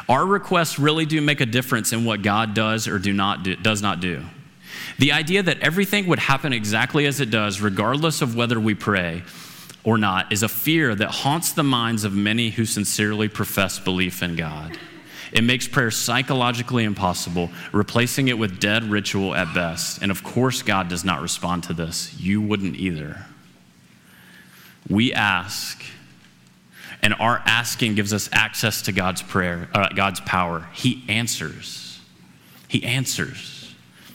[0.09, 3.55] Our requests really do make a difference in what God does or do not do,
[3.55, 4.23] does not do.
[4.99, 9.23] The idea that everything would happen exactly as it does, regardless of whether we pray
[9.83, 14.21] or not, is a fear that haunts the minds of many who sincerely profess belief
[14.21, 14.77] in God.
[15.31, 20.01] It makes prayer psychologically impossible, replacing it with dead ritual at best.
[20.03, 22.15] And of course, God does not respond to this.
[22.19, 23.25] You wouldn't either.
[24.87, 25.83] We ask,
[27.01, 30.67] and our asking gives us access to God's prayer, uh, God's power.
[30.73, 31.99] He answers.
[32.67, 33.52] He answers.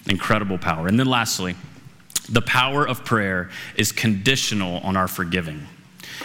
[0.09, 0.87] Incredible power.
[0.87, 1.55] And then lastly,
[2.29, 5.67] the power of prayer is conditional on our forgiving.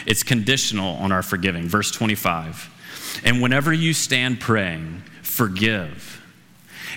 [0.06, 1.68] It's conditional on our forgiving.
[1.68, 3.22] Verse 25.
[3.24, 6.14] And whenever you stand praying, forgive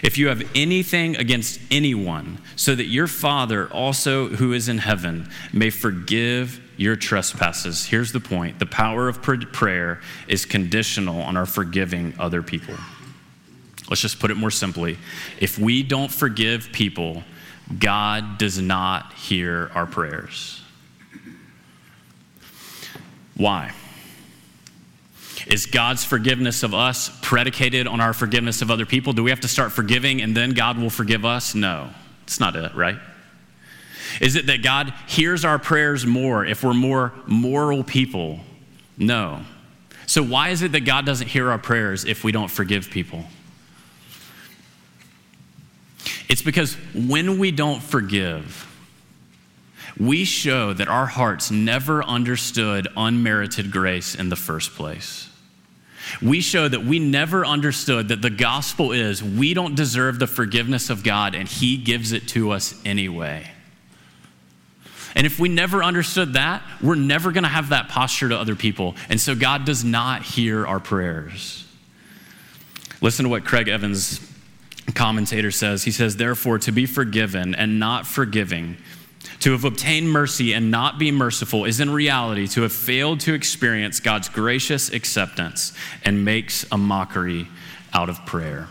[0.03, 5.29] if you have anything against anyone, so that your Father also who is in heaven
[5.53, 7.87] may forgive your trespasses.
[7.87, 12.75] Here's the point the power of prayer is conditional on our forgiving other people.
[13.89, 14.99] Let's just put it more simply.
[15.39, 17.23] If we don't forgive people,
[17.79, 20.61] God does not hear our prayers.
[23.37, 23.73] Why?
[25.47, 29.13] Is God's forgiveness of us predicated on our forgiveness of other people?
[29.13, 31.55] Do we have to start forgiving and then God will forgive us?
[31.55, 31.91] No,
[32.25, 32.99] it's not it, right?
[34.21, 38.41] Is it that God hears our prayers more if we're more moral people?
[38.97, 39.43] No.
[40.07, 43.25] So, why is it that God doesn't hear our prayers if we don't forgive people?
[46.29, 48.67] It's because when we don't forgive,
[49.99, 55.31] we show that our hearts never understood unmerited grace in the first place.
[56.23, 60.91] We show that we never understood that the gospel is we don't deserve the forgiveness
[60.91, 63.51] of God and He gives it to us anyway.
[65.15, 68.55] And if we never understood that, we're never going to have that posture to other
[68.55, 68.97] people.
[69.09, 71.65] And so God does not hear our prayers.
[73.01, 74.21] Listen to what Craig Evans,
[74.95, 75.85] commentator, says.
[75.85, 78.77] He says, Therefore, to be forgiven and not forgiving
[79.41, 83.35] to have obtained mercy and not be merciful is in reality to have failed to
[83.35, 85.73] experience God's gracious acceptance
[86.05, 87.47] and makes a mockery
[87.93, 88.69] out of prayer.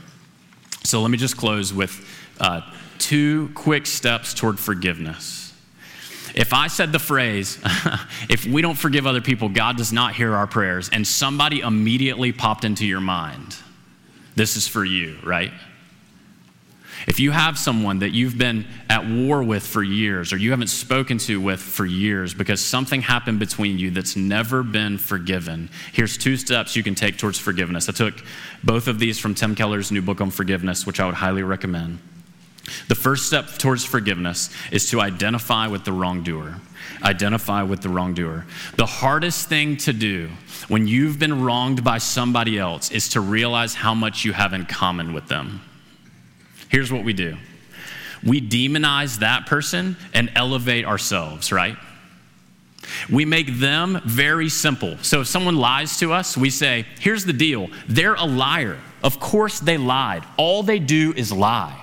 [0.83, 2.07] So let me just close with
[2.39, 2.61] uh,
[2.99, 5.53] two quick steps toward forgiveness.
[6.33, 7.59] If I said the phrase,
[8.29, 12.33] if we don't forgive other people, God does not hear our prayers, and somebody immediately
[12.33, 13.55] popped into your mind,
[14.35, 15.53] this is for you, right?
[17.07, 20.67] If you have someone that you've been at war with for years or you haven't
[20.67, 26.17] spoken to with for years because something happened between you that's never been forgiven, here's
[26.17, 27.87] two steps you can take towards forgiveness.
[27.89, 28.15] I took
[28.63, 31.99] both of these from Tim Keller's new book on forgiveness, which I would highly recommend.
[32.87, 36.55] The first step towards forgiveness is to identify with the wrongdoer.
[37.03, 38.45] Identify with the wrongdoer.
[38.77, 40.29] The hardest thing to do
[40.67, 44.65] when you've been wronged by somebody else is to realize how much you have in
[44.65, 45.61] common with them.
[46.69, 47.37] Here's what we do
[48.23, 51.77] we demonize that person and elevate ourselves, right?
[53.09, 54.97] We make them very simple.
[55.01, 58.79] So if someone lies to us, we say, here's the deal they're a liar.
[59.03, 60.23] Of course they lied.
[60.37, 61.81] All they do is lie.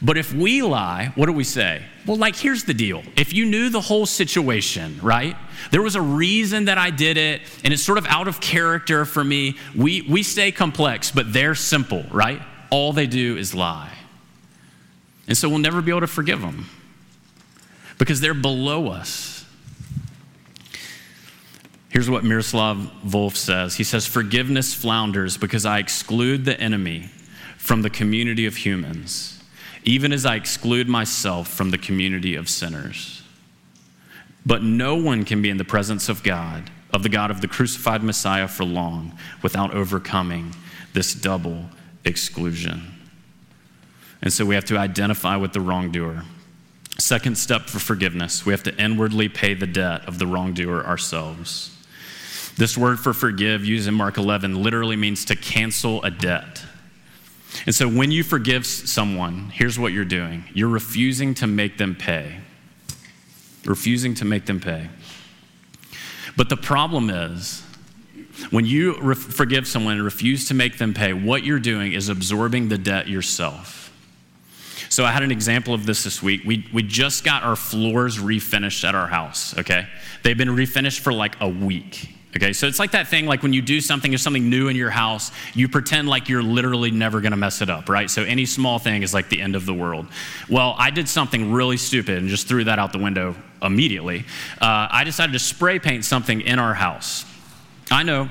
[0.00, 1.82] But if we lie, what do we say?
[2.06, 3.02] Well, like, here's the deal.
[3.16, 5.36] If you knew the whole situation, right?
[5.70, 9.06] There was a reason that I did it, and it's sort of out of character
[9.06, 9.56] for me.
[9.74, 12.42] We, we stay complex, but they're simple, right?
[12.74, 13.92] All they do is lie.
[15.28, 16.68] And so we'll never be able to forgive them
[17.98, 19.44] because they're below us.
[21.88, 27.10] Here's what Miroslav Volf says He says, Forgiveness flounders because I exclude the enemy
[27.58, 29.40] from the community of humans,
[29.84, 33.22] even as I exclude myself from the community of sinners.
[34.44, 37.46] But no one can be in the presence of God, of the God of the
[37.48, 40.56] crucified Messiah, for long without overcoming
[40.92, 41.66] this double
[42.04, 42.82] exclusion.
[44.22, 46.24] And so we have to identify with the wrongdoer.
[46.98, 51.76] Second step for forgiveness, we have to inwardly pay the debt of the wrongdoer ourselves.
[52.56, 56.62] This word for forgive, used in Mark 11, literally means to cancel a debt.
[57.66, 61.94] And so when you forgive someone, here's what you're doing you're refusing to make them
[61.94, 62.36] pay.
[63.64, 64.88] Refusing to make them pay.
[66.36, 67.63] But the problem is,
[68.50, 72.08] when you re- forgive someone and refuse to make them pay, what you're doing is
[72.08, 73.80] absorbing the debt yourself.
[74.88, 76.42] So I had an example of this this week.
[76.44, 79.88] We, we just got our floors refinished at our house, okay?
[80.22, 83.52] They've been refinished for like a week, Okay, so it's like that thing like when
[83.52, 87.20] you do something or something new in your house, you pretend like you're literally never
[87.20, 88.10] gonna mess it up, right?
[88.10, 90.08] So any small thing is like the end of the world.
[90.48, 94.24] Well, I did something really stupid and just threw that out the window immediately.
[94.60, 97.24] Uh, I decided to spray paint something in our house.
[97.90, 98.28] I know.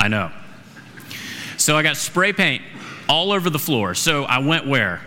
[0.00, 0.30] I know.
[1.56, 2.62] So I got spray paint
[3.08, 3.94] all over the floor.
[3.94, 5.00] So I went where?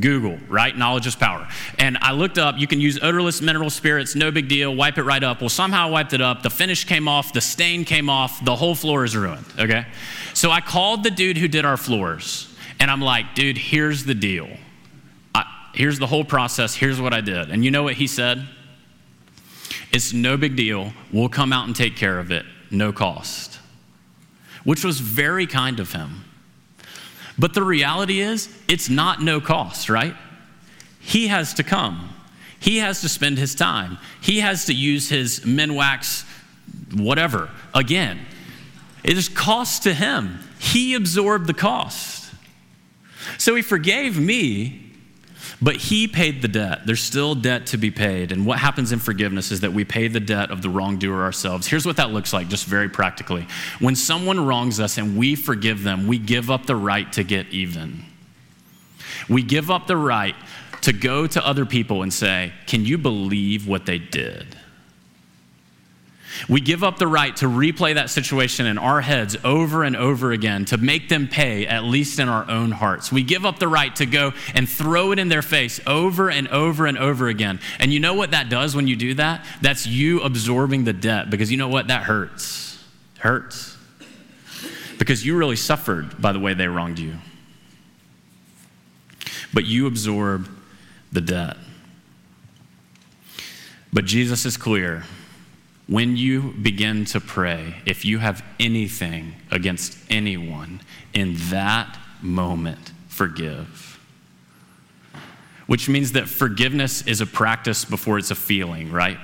[0.00, 0.76] Google, right?
[0.76, 1.48] Knowledge is power.
[1.78, 5.02] And I looked up, you can use odorless mineral spirits, no big deal, wipe it
[5.04, 5.40] right up.
[5.40, 6.42] Well, somehow I wiped it up.
[6.42, 9.86] The finish came off, the stain came off, the whole floor is ruined, okay?
[10.34, 14.14] So I called the dude who did our floors, and I'm like, dude, here's the
[14.14, 14.48] deal.
[15.34, 17.50] I, here's the whole process, here's what I did.
[17.50, 18.46] And you know what he said?
[19.92, 20.92] It's no big deal.
[21.12, 23.58] We'll come out and take care of it, no cost.
[24.64, 26.24] Which was very kind of him.
[27.38, 30.14] But the reality is, it's not no cost, right?
[31.00, 32.14] He has to come.
[32.60, 33.98] He has to spend his time.
[34.20, 36.24] He has to use his Minwax,
[36.92, 38.26] whatever, again.
[39.04, 40.40] It is cost to him.
[40.58, 42.34] He absorbed the cost.
[43.38, 44.87] So he forgave me
[45.60, 46.86] but he paid the debt.
[46.86, 48.30] There's still debt to be paid.
[48.30, 51.66] And what happens in forgiveness is that we pay the debt of the wrongdoer ourselves.
[51.66, 53.46] Here's what that looks like, just very practically.
[53.80, 57.48] When someone wrongs us and we forgive them, we give up the right to get
[57.48, 58.04] even.
[59.28, 60.36] We give up the right
[60.82, 64.56] to go to other people and say, Can you believe what they did?
[66.46, 70.32] We give up the right to replay that situation in our heads over and over
[70.32, 73.10] again, to make them pay, at least in our own hearts.
[73.10, 76.48] We give up the right to go and throw it in their face over and
[76.48, 77.60] over and over again.
[77.78, 79.44] And you know what that does when you do that?
[79.62, 81.88] That's you absorbing the debt because you know what?
[81.88, 82.84] That hurts.
[83.18, 83.76] hurts.
[84.98, 87.14] Because you really suffered by the way they wronged you.
[89.54, 90.48] But you absorb
[91.12, 91.56] the debt.
[93.92, 95.04] But Jesus is clear
[95.88, 100.80] when you begin to pray, if you have anything against anyone,
[101.14, 103.98] in that moment, forgive.
[105.66, 109.18] Which means that forgiveness is a practice before it's a feeling, right?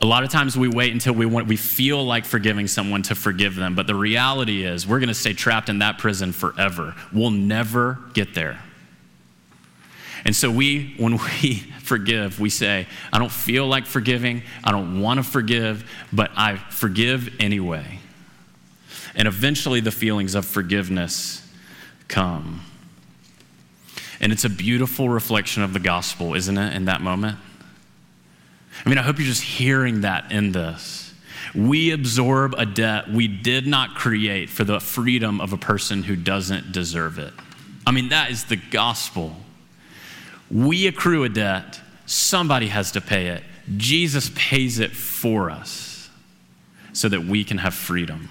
[0.00, 3.16] A lot of times we wait until we want, we feel like forgiving someone to
[3.16, 6.94] forgive them, but the reality is we're going to stay trapped in that prison forever.
[7.12, 8.62] We'll never get there.
[10.24, 15.00] And so we, when we forgive, we say, I don't feel like forgiving, I don't
[15.00, 17.98] want to forgive, but I forgive anyway.
[19.16, 21.44] And eventually the feelings of forgiveness
[22.06, 22.62] come.
[24.20, 27.38] And it's a beautiful reflection of the gospel, isn't it, in that moment?
[28.84, 31.12] I mean, I hope you're just hearing that in this.
[31.54, 36.14] We absorb a debt we did not create for the freedom of a person who
[36.14, 37.32] doesn't deserve it.
[37.86, 39.34] I mean, that is the gospel.
[40.50, 43.42] We accrue a debt, somebody has to pay it.
[43.76, 46.08] Jesus pays it for us
[46.92, 48.28] so that we can have freedom.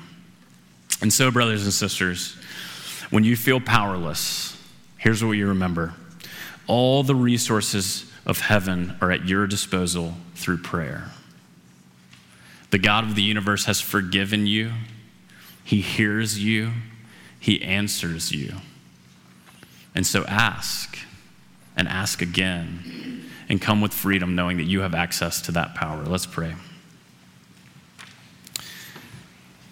[1.01, 2.35] And so, brothers and sisters,
[3.11, 4.57] when you feel powerless,
[4.97, 5.93] here's what you remember
[6.65, 11.11] all the resources of heaven are at your disposal through prayer.
[12.71, 14.73] The God of the universe has forgiven you,
[15.63, 16.71] He hears you,
[17.39, 18.55] He answers you.
[19.95, 20.97] And so ask
[21.77, 26.03] and ask again and come with freedom, knowing that you have access to that power.
[26.03, 26.55] Let's pray.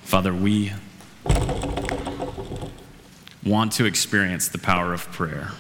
[0.03, 0.72] Father, we
[3.43, 5.51] want to experience the power of prayer.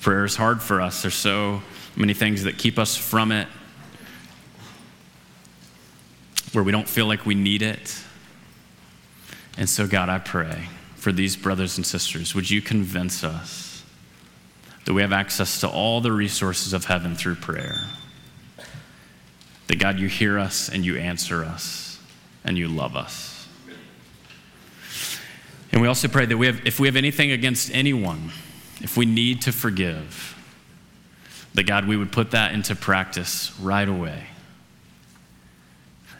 [0.00, 1.02] Prayer is hard for us.
[1.02, 1.62] There's so
[1.94, 3.48] many things that keep us from it,
[6.52, 8.02] where we don't feel like we need it.
[9.58, 13.61] And so, God, I pray for these brothers and sisters, would you convince us?
[14.84, 17.80] That we have access to all the resources of heaven through prayer.
[19.68, 22.00] That God, you hear us and you answer us
[22.44, 23.48] and you love us.
[25.70, 28.30] And we also pray that we have, if we have anything against anyone,
[28.80, 30.36] if we need to forgive,
[31.54, 34.24] that God, we would put that into practice right away.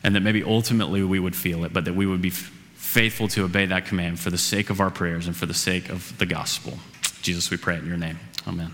[0.04, 3.44] And that maybe ultimately we would feel it, but that we would be faithful to
[3.44, 6.26] obey that command for the sake of our prayers and for the sake of the
[6.26, 6.78] gospel.
[7.22, 8.18] Jesus, we pray in your name.
[8.46, 8.70] Amen.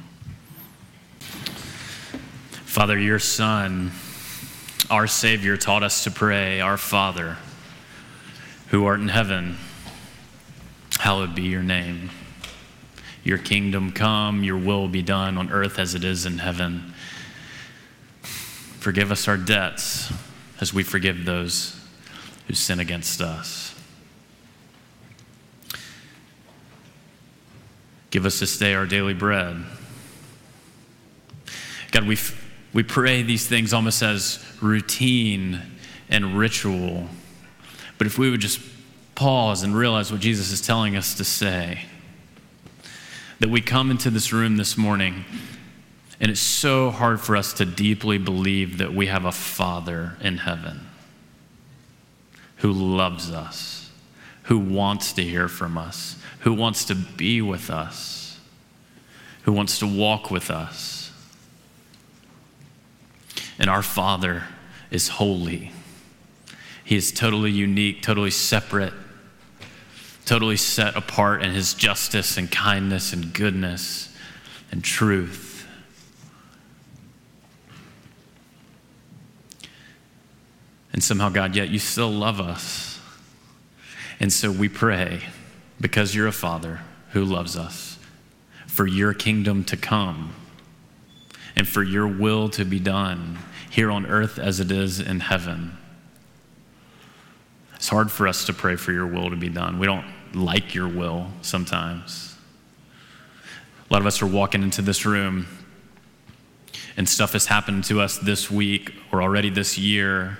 [2.65, 3.91] Father, your Son,
[4.89, 7.37] our Savior, taught us to pray, Our Father,
[8.69, 9.57] who art in heaven,
[10.99, 12.11] hallowed be your name.
[13.25, 16.95] Your kingdom come, your will be done on earth as it is in heaven.
[18.23, 20.11] Forgive us our debts
[20.61, 21.79] as we forgive those
[22.47, 23.68] who sin against us.
[28.11, 29.65] Give us this day our daily bread.
[31.91, 32.17] God, we
[32.73, 35.61] We pray these things almost as routine
[36.09, 37.09] and ritual.
[37.97, 38.61] But if we would just
[39.15, 41.87] pause and realize what Jesus is telling us to say,
[43.41, 45.25] that we come into this room this morning
[46.21, 50.39] and it's so hard for us to deeply believe that we have a Father in
[50.39, 50.81] heaven
[52.57, 53.78] who loves us,
[54.49, 58.41] who wants to hear from us, who wants to be with us,
[59.43, 61.13] who wants to walk with us.
[63.59, 64.45] And our Father
[64.91, 65.71] is holy.
[66.83, 68.95] He is totally unique, totally separate,
[70.25, 74.17] totally set apart in his justice and kindness and goodness
[74.73, 75.69] and truth.
[80.95, 82.98] And somehow, God, yet you still love us.
[84.21, 85.23] And so we pray,
[85.81, 87.99] because you're a Father who loves us,
[88.67, 90.35] for your kingdom to come
[91.57, 93.39] and for your will to be done
[93.71, 95.77] here on earth as it is in heaven.
[97.75, 99.79] It's hard for us to pray for your will to be done.
[99.79, 102.37] We don't like your will sometimes.
[103.89, 105.47] A lot of us are walking into this room
[106.97, 110.39] and stuff has happened to us this week or already this year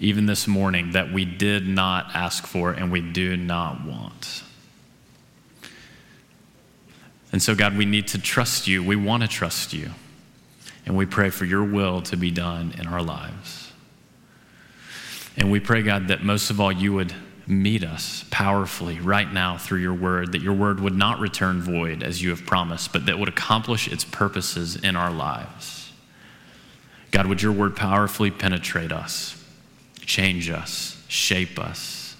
[0.00, 4.42] even this morning, that we did not ask for and we do not want.
[7.32, 8.82] And so, God, we need to trust you.
[8.82, 9.90] We want to trust you.
[10.86, 13.72] And we pray for your will to be done in our lives.
[15.36, 17.14] And we pray, God, that most of all, you would
[17.46, 22.02] meet us powerfully right now through your word, that your word would not return void
[22.02, 25.92] as you have promised, but that would accomplish its purposes in our lives.
[27.10, 29.39] God, would your word powerfully penetrate us?
[30.10, 32.16] Change us, shape us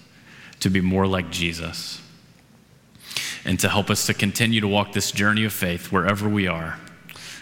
[0.61, 2.01] to be more like Jesus,
[3.45, 6.79] and to help us to continue to walk this journey of faith wherever we are.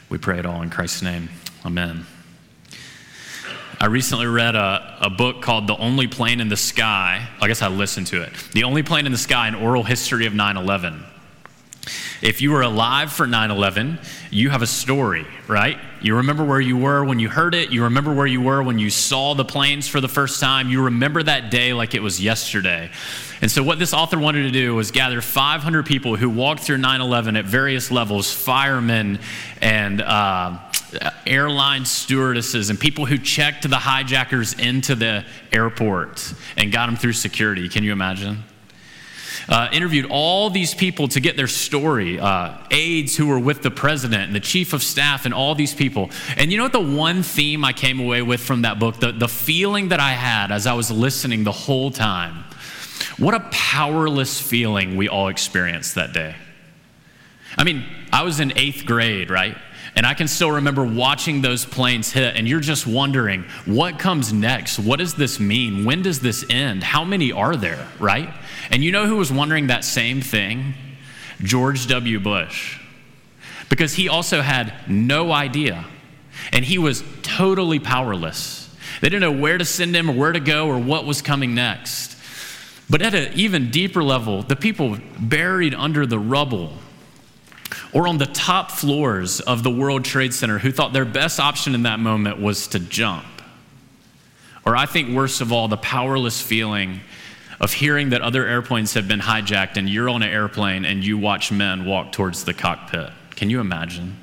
[0.09, 1.29] We pray it all in Christ's name.
[1.67, 2.07] Amen.
[3.79, 7.29] I recently read a, a book called The Only Plane in the Sky.
[7.43, 8.33] I guess I listened to it.
[8.53, 11.05] The Only Plane in the Sky An Oral History of 9 11.
[12.21, 13.99] If you were alive for 9 11,
[14.31, 15.79] you have a story, right?
[16.03, 17.71] You remember where you were when you heard it.
[17.71, 20.69] You remember where you were when you saw the planes for the first time.
[20.69, 22.91] You remember that day like it was yesterday.
[23.41, 26.79] And so, what this author wanted to do was gather 500 people who walked through
[26.79, 29.21] 9 11 at various levels firemen
[29.61, 30.59] and uh,
[31.27, 37.13] airline stewardesses and people who checked the hijackers into the airport and got them through
[37.13, 37.69] security.
[37.69, 38.43] Can you imagine?
[39.49, 43.71] Uh, interviewed all these people to get their story uh, aides who were with the
[43.71, 46.11] president and the chief of staff and all these people.
[46.37, 49.13] And you know what the one theme I came away with from that book, the,
[49.13, 52.45] the feeling that I had as I was listening the whole time?
[53.19, 56.37] What a powerless feeling we all experienced that day.
[57.57, 59.57] I mean, I was in eighth grade, right?
[59.99, 64.33] And I can still remember watching those planes hit, and you're just wondering, what comes
[64.33, 64.79] next?
[64.79, 65.85] What does this mean?
[65.85, 66.85] When does this end?
[66.85, 68.33] How many are there, right?
[68.71, 70.75] And you know who was wondering that same thing?
[71.43, 72.21] George W.
[72.21, 72.79] Bush.
[73.69, 75.85] Because he also had no idea,
[76.53, 78.73] and he was totally powerless.
[79.01, 81.57] They didn't know where to send him or where to go or what was coming
[81.57, 82.17] next.
[82.89, 86.75] But at an even deeper level, the people buried under the rubble
[87.93, 91.75] or on the top floors of the World Trade Center who thought their best option
[91.75, 93.25] in that moment was to jump.
[94.65, 97.01] Or I think worst of all, the powerless feeling
[97.61, 101.19] of hearing that other airplanes have been hijacked and you're on an airplane and you
[101.19, 103.11] watch men walk towards the cockpit.
[103.31, 104.17] Can you imagine?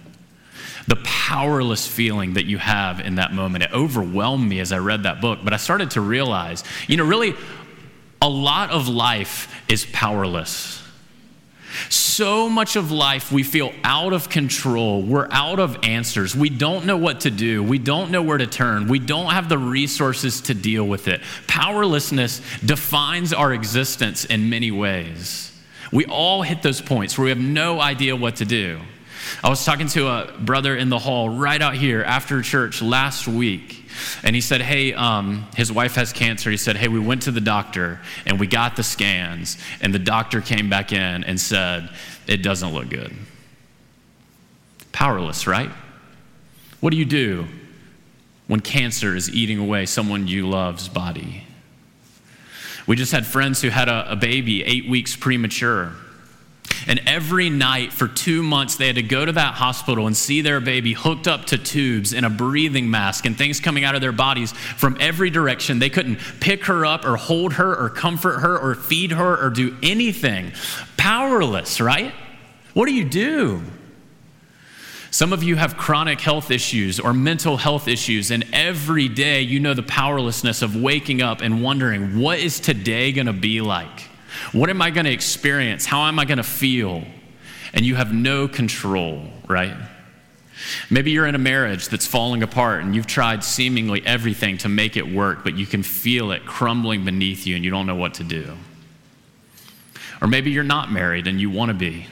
[0.87, 3.63] The powerless feeling that you have in that moment.
[3.63, 7.05] It overwhelmed me as I read that book, but I started to realize, you know,
[7.05, 7.33] really,
[8.21, 10.84] a lot of life is powerless.
[11.89, 15.01] So much of life we feel out of control.
[15.01, 16.35] We're out of answers.
[16.35, 17.63] We don't know what to do.
[17.63, 18.87] We don't know where to turn.
[18.87, 21.21] We don't have the resources to deal with it.
[21.47, 25.51] Powerlessness defines our existence in many ways.
[25.91, 28.81] We all hit those points where we have no idea what to do.
[29.43, 33.27] I was talking to a brother in the hall right out here after church last
[33.27, 33.74] week.
[34.23, 36.49] And he said, Hey, um, his wife has cancer.
[36.49, 39.57] He said, Hey, we went to the doctor and we got the scans.
[39.81, 41.89] And the doctor came back in and said,
[42.27, 43.13] It doesn't look good.
[44.91, 45.71] Powerless, right?
[46.79, 47.47] What do you do
[48.47, 51.43] when cancer is eating away someone you love's body?
[52.87, 55.93] We just had friends who had a, a baby eight weeks premature.
[56.87, 60.41] And every night for two months, they had to go to that hospital and see
[60.41, 64.01] their baby hooked up to tubes and a breathing mask and things coming out of
[64.01, 65.79] their bodies from every direction.
[65.79, 69.49] They couldn't pick her up or hold her or comfort her or feed her or
[69.49, 70.51] do anything.
[70.97, 72.13] Powerless, right?
[72.73, 73.61] What do you do?
[75.09, 79.61] Some of you have chronic health issues or mental health issues, and every day you
[79.61, 84.09] know the powerlessness of waking up and wondering, what is today going to be like?
[84.51, 85.85] What am I going to experience?
[85.85, 87.03] How am I going to feel?
[87.73, 89.75] And you have no control, right?
[90.89, 94.95] Maybe you're in a marriage that's falling apart and you've tried seemingly everything to make
[94.95, 98.15] it work, but you can feel it crumbling beneath you and you don't know what
[98.15, 98.55] to do.
[100.21, 102.07] Or maybe you're not married and you want to be.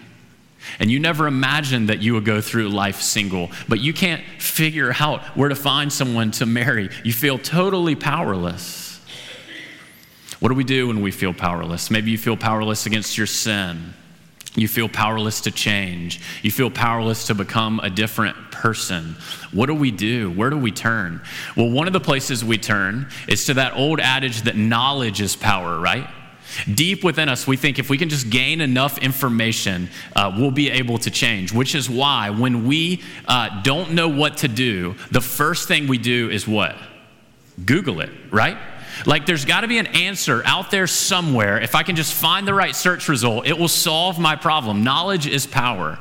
[0.79, 4.93] And you never imagined that you would go through life single, but you can't figure
[4.99, 6.89] out where to find someone to marry.
[7.03, 8.82] You feel totally powerless.
[10.43, 11.89] What do we do when we feel powerless?
[11.89, 13.93] Maybe you feel powerless against your sin.
[14.55, 16.19] You feel powerless to change.
[16.41, 19.15] You feel powerless to become a different person.
[19.53, 20.29] What do we do?
[20.31, 21.21] Where do we turn?
[21.55, 25.33] Well, one of the places we turn is to that old adage that knowledge is
[25.37, 26.09] power, right?
[26.73, 30.69] Deep within us, we think if we can just gain enough information, uh, we'll be
[30.69, 35.21] able to change, which is why when we uh, don't know what to do, the
[35.21, 36.75] first thing we do is what?
[37.65, 38.57] Google it, right?
[39.05, 41.59] Like there's got to be an answer out there somewhere.
[41.59, 44.83] If I can just find the right search result, it will solve my problem.
[44.83, 45.99] Knowledge is power.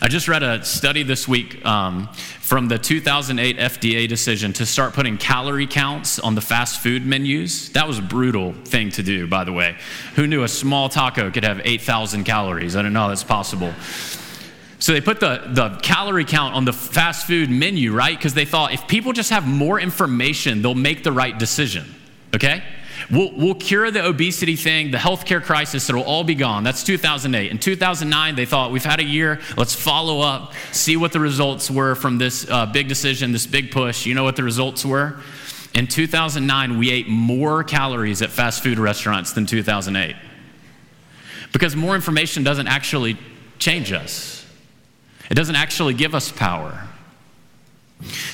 [0.00, 2.08] I just read a study this week um,
[2.40, 7.70] from the 2008 FDA decision to start putting calorie counts on the fast food menus.
[7.72, 9.76] That was a brutal thing to do, by the way.
[10.14, 12.76] Who knew a small taco could have 8,000 calories?
[12.76, 13.74] I didn't know that's possible.
[14.78, 18.16] So they put the, the calorie count on the fast food menu, right?
[18.16, 21.84] Because they thought if people just have more information, they'll make the right decision,
[22.34, 22.62] okay?
[23.10, 26.64] We'll, we'll cure the obesity thing, the healthcare crisis, it'll all be gone.
[26.64, 27.50] That's 2008.
[27.50, 31.70] In 2009, they thought, we've had a year, let's follow up, see what the results
[31.70, 34.04] were from this uh, big decision, this big push.
[34.04, 35.20] You know what the results were?
[35.74, 40.16] In 2009, we ate more calories at fast food restaurants than 2008.
[41.52, 43.16] Because more information doesn't actually
[43.58, 44.44] change us,
[45.30, 46.84] it doesn't actually give us power.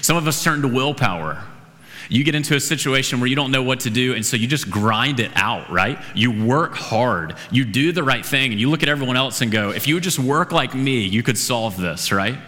[0.00, 1.42] Some of us turn to willpower.
[2.08, 4.46] You get into a situation where you don't know what to do, and so you
[4.46, 5.98] just grind it out, right?
[6.14, 9.50] You work hard, you do the right thing, and you look at everyone else and
[9.50, 12.38] go, if you would just work like me, you could solve this, right?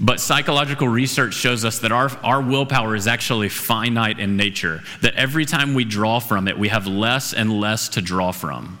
[0.00, 5.14] But psychological research shows us that our, our willpower is actually finite in nature, that
[5.14, 8.78] every time we draw from it, we have less and less to draw from.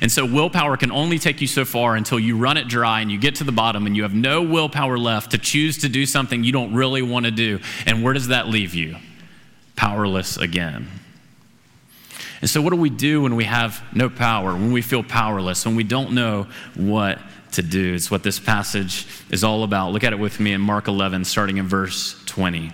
[0.00, 3.10] And so willpower can only take you so far until you run it dry and
[3.10, 6.06] you get to the bottom and you have no willpower left to choose to do
[6.06, 7.60] something you don't really want to do.
[7.86, 8.96] And where does that leave you?
[9.76, 10.88] Powerless again.
[12.40, 15.64] And so, what do we do when we have no power, when we feel powerless,
[15.64, 17.20] when we don't know what
[17.52, 17.94] to do?
[17.94, 19.92] It's what this passage is all about.
[19.92, 22.72] Look at it with me in Mark 11, starting in verse 20.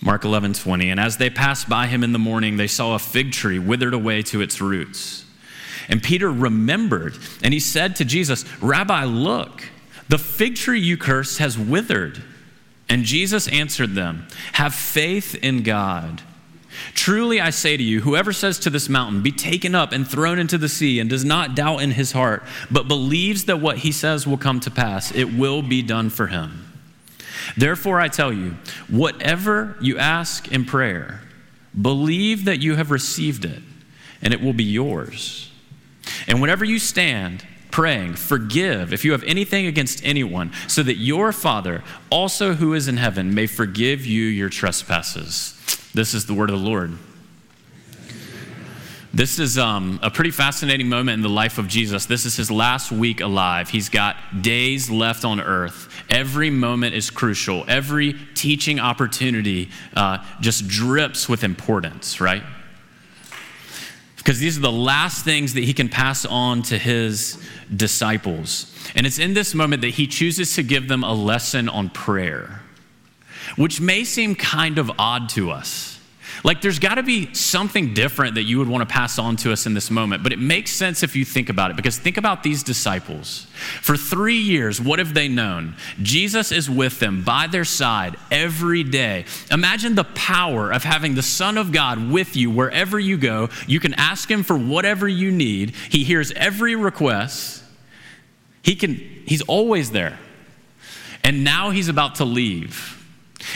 [0.00, 0.90] Mark 11, 20.
[0.90, 3.94] And as they passed by him in the morning, they saw a fig tree withered
[3.94, 5.24] away to its roots.
[5.88, 9.64] And Peter remembered, and he said to Jesus, Rabbi, look,
[10.08, 12.22] the fig tree you cursed has withered.
[12.88, 16.22] And Jesus answered them, Have faith in God.
[16.94, 20.38] Truly I say to you, whoever says to this mountain, Be taken up and thrown
[20.38, 23.92] into the sea, and does not doubt in his heart, but believes that what he
[23.92, 26.67] says will come to pass, it will be done for him.
[27.56, 28.56] Therefore, I tell you,
[28.88, 31.22] whatever you ask in prayer,
[31.80, 33.62] believe that you have received it,
[34.22, 35.50] and it will be yours.
[36.26, 41.32] And whenever you stand praying, forgive if you have anything against anyone, so that your
[41.32, 45.54] Father, also who is in heaven, may forgive you your trespasses.
[45.94, 46.96] This is the word of the Lord.
[49.12, 52.06] This is um, a pretty fascinating moment in the life of Jesus.
[52.06, 53.70] This is his last week alive.
[53.70, 55.87] He's got days left on earth.
[56.08, 57.64] Every moment is crucial.
[57.68, 62.42] Every teaching opportunity uh, just drips with importance, right?
[64.16, 67.42] Because these are the last things that he can pass on to his
[67.74, 68.74] disciples.
[68.94, 72.60] And it's in this moment that he chooses to give them a lesson on prayer,
[73.56, 75.87] which may seem kind of odd to us.
[76.44, 79.52] Like, there's got to be something different that you would want to pass on to
[79.52, 82.16] us in this moment, but it makes sense if you think about it, because think
[82.16, 83.46] about these disciples.
[83.80, 85.74] For three years, what have they known?
[86.02, 89.24] Jesus is with them by their side every day.
[89.50, 93.48] Imagine the power of having the Son of God with you wherever you go.
[93.66, 97.64] You can ask Him for whatever you need, He hears every request.
[98.62, 100.18] He can, He's always there.
[101.24, 102.97] And now He's about to leave.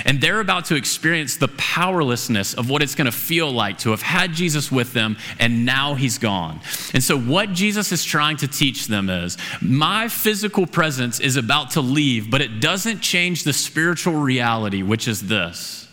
[0.04, 3.90] And they're about to experience the powerlessness of what it's going to feel like to
[3.90, 6.60] have had Jesus with them and now he's gone.
[6.94, 11.72] And so, what Jesus is trying to teach them is my physical presence is about
[11.72, 15.88] to leave, but it doesn't change the spiritual reality, which is this.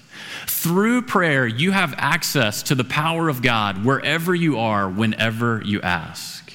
[0.47, 5.81] Through prayer, you have access to the power of God wherever you are, whenever you
[5.81, 6.53] ask.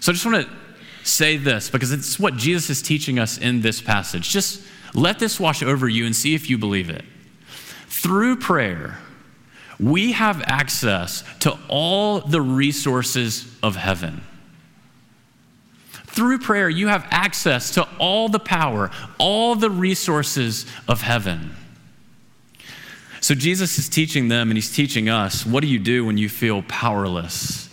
[0.00, 0.52] So, I just want to
[1.06, 4.30] say this because it's what Jesus is teaching us in this passage.
[4.30, 4.62] Just
[4.96, 7.04] let this wash over you and see if you believe it.
[7.86, 8.98] Through prayer,
[9.78, 14.22] we have access to all the resources of heaven.
[15.90, 21.54] Through prayer, you have access to all the power, all the resources of heaven.
[23.20, 26.30] So Jesus is teaching them and he's teaching us what do you do when you
[26.30, 27.65] feel powerless?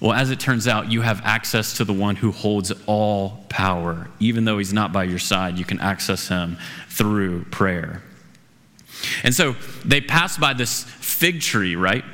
[0.00, 4.08] Well, as it turns out, you have access to the one who holds all power.
[4.20, 6.56] Even though he's not by your side, you can access him
[6.88, 8.02] through prayer.
[9.24, 12.04] And so they pass by this fig tree, right?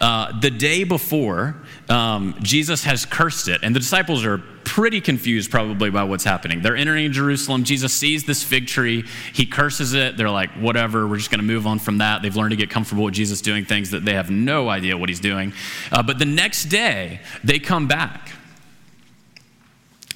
[0.00, 1.56] Uh, the day before,
[1.88, 6.62] um, Jesus has cursed it, and the disciples are pretty confused probably by what's happening.
[6.62, 7.64] They're entering Jerusalem.
[7.64, 9.04] Jesus sees this fig tree.
[9.32, 10.16] He curses it.
[10.16, 12.22] They're like, whatever, we're just going to move on from that.
[12.22, 15.10] They've learned to get comfortable with Jesus doing things that they have no idea what
[15.10, 15.52] he's doing.
[15.92, 18.30] Uh, but the next day, they come back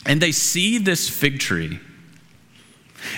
[0.07, 1.81] and they see this fig tree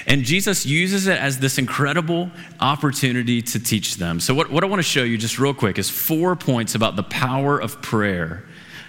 [0.06, 4.20] and Jesus uses it as this incredible opportunity to teach them.
[4.20, 6.96] So, what, what I want to show you just real quick is four points about
[6.96, 8.44] the power of prayer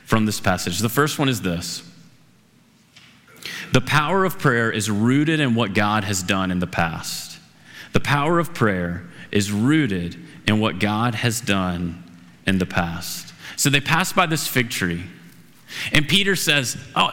[0.05, 0.79] from this passage.
[0.79, 1.83] The first one is this
[3.73, 7.39] The power of prayer is rooted in what God has done in the past.
[7.93, 10.17] The power of prayer is rooted
[10.47, 12.03] in what God has done
[12.45, 13.33] in the past.
[13.55, 15.03] So, they pass by this fig tree,
[15.93, 17.11] and Peter says, Oh,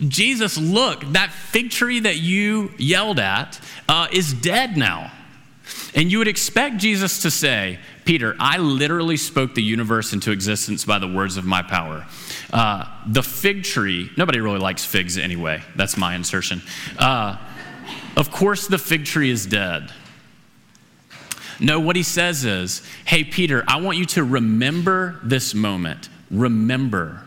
[0.00, 5.12] Jesus, look, that fig tree that you yelled at uh, is dead now.
[5.94, 10.84] And you would expect Jesus to say, Peter, I literally spoke the universe into existence
[10.84, 12.06] by the words of my power.
[12.52, 15.62] Uh, the fig tree, nobody really likes figs anyway.
[15.74, 16.62] That's my insertion.
[16.98, 17.36] Uh,
[18.16, 19.90] of course, the fig tree is dead.
[21.58, 26.08] No, what he says is, hey, Peter, I want you to remember this moment.
[26.30, 27.25] Remember.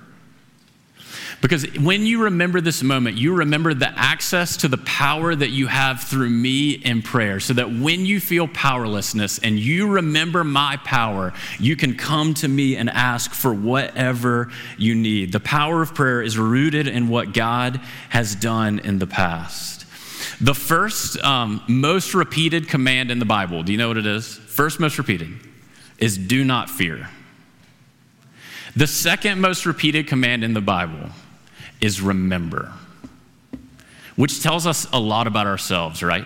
[1.41, 5.67] Because when you remember this moment, you remember the access to the power that you
[5.67, 7.39] have through me in prayer.
[7.39, 12.47] So that when you feel powerlessness and you remember my power, you can come to
[12.47, 15.31] me and ask for whatever you need.
[15.31, 17.79] The power of prayer is rooted in what God
[18.09, 19.85] has done in the past.
[20.41, 24.35] The first um, most repeated command in the Bible, do you know what it is?
[24.35, 25.29] First most repeated
[25.97, 27.09] is do not fear.
[28.75, 31.09] The second most repeated command in the Bible
[31.81, 32.71] is remember,
[34.15, 36.25] which tells us a lot about ourselves, right?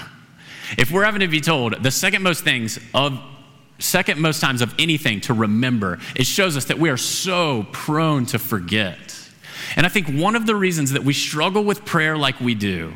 [0.78, 3.20] if we're having to be told the second most things of
[3.78, 8.26] second most times of anything to remember, it shows us that we are so prone
[8.26, 9.14] to forget.
[9.76, 12.92] And I think one of the reasons that we struggle with prayer like we do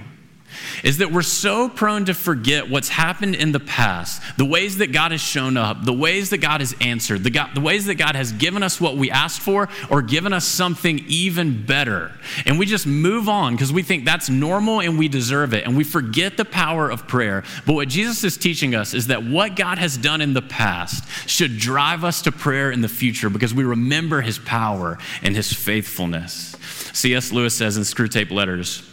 [0.83, 4.93] is that we're so prone to forget what's happened in the past, the ways that
[4.93, 7.97] God has shown up, the ways that God has answered, the, God, the ways that
[7.97, 12.13] God has given us what we asked for or given us something even better.
[12.47, 15.65] And we just move on because we think that's normal and we deserve it.
[15.65, 17.45] And we forget the power of prayer.
[17.67, 21.05] But what Jesus is teaching us is that what God has done in the past
[21.29, 25.53] should drive us to prayer in the future because we remember his power and his
[25.53, 26.57] faithfulness.
[26.93, 27.33] C.S.
[27.33, 28.89] Lewis says in Screwtape Letters,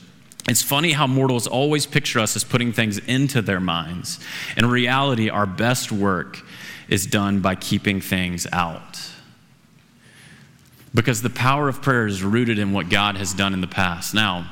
[0.49, 4.19] it's funny how mortals always picture us as putting things into their minds.
[4.57, 6.41] In reality, our best work
[6.87, 8.99] is done by keeping things out.
[10.93, 14.13] Because the power of prayer is rooted in what God has done in the past.
[14.15, 14.49] Now,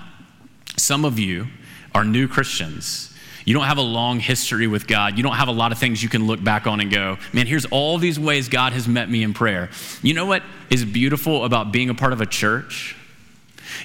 [0.77, 1.47] some of you
[1.95, 3.13] are new Christians.
[3.43, 5.17] You don't have a long history with God.
[5.17, 7.47] You don't have a lot of things you can look back on and go, man,
[7.47, 9.69] here's all these ways God has met me in prayer.
[10.03, 12.95] You know what is beautiful about being a part of a church?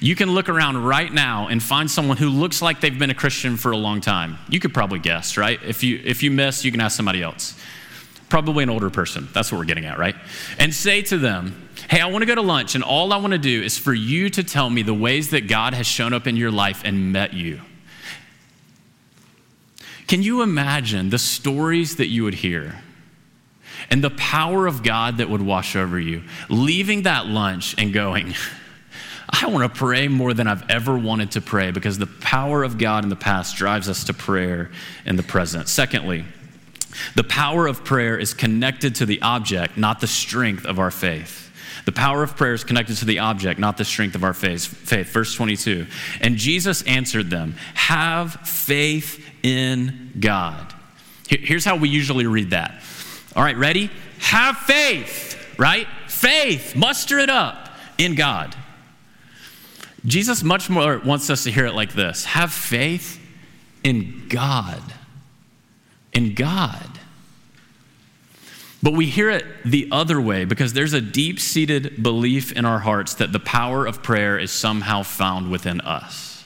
[0.00, 3.14] You can look around right now and find someone who looks like they've been a
[3.14, 4.38] Christian for a long time.
[4.48, 5.60] You could probably guess, right?
[5.62, 7.58] If you if you miss, you can ask somebody else.
[8.28, 9.28] Probably an older person.
[9.32, 10.16] That's what we're getting at, right?
[10.58, 13.32] And say to them, "Hey, I want to go to lunch and all I want
[13.32, 16.26] to do is for you to tell me the ways that God has shown up
[16.26, 17.60] in your life and met you."
[20.06, 22.82] Can you imagine the stories that you would hear?
[23.90, 28.34] And the power of God that would wash over you, leaving that lunch and going,
[29.32, 32.78] I want to pray more than I've ever wanted to pray because the power of
[32.78, 34.70] God in the past drives us to prayer
[35.06, 35.68] in the present.
[35.68, 36.24] Secondly,
[37.14, 41.50] the power of prayer is connected to the object, not the strength of our faith.
[41.84, 44.64] The power of prayer is connected to the object, not the strength of our faith.
[44.64, 45.08] faith.
[45.08, 45.86] Verse 22.
[46.20, 50.74] And Jesus answered them, Have faith in God.
[51.26, 52.82] Here's how we usually read that.
[53.34, 53.90] All right, ready?
[54.18, 55.88] Have faith, right?
[56.06, 58.54] Faith, muster it up in God.
[60.04, 63.20] Jesus much more wants us to hear it like this have faith
[63.84, 64.82] in God.
[66.12, 66.88] In God.
[68.82, 72.80] But we hear it the other way because there's a deep seated belief in our
[72.80, 76.44] hearts that the power of prayer is somehow found within us.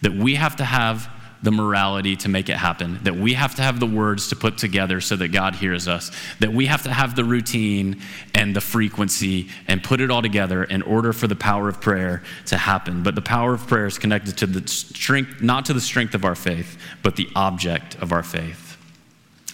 [0.00, 1.10] That we have to have
[1.42, 4.58] the morality to make it happen, that we have to have the words to put
[4.58, 6.10] together so that God hears us,
[6.40, 8.00] that we have to have the routine
[8.34, 12.22] and the frequency and put it all together in order for the power of prayer
[12.46, 13.02] to happen.
[13.02, 16.24] But the power of prayer is connected to the strength, not to the strength of
[16.24, 18.76] our faith, but the object of our faith.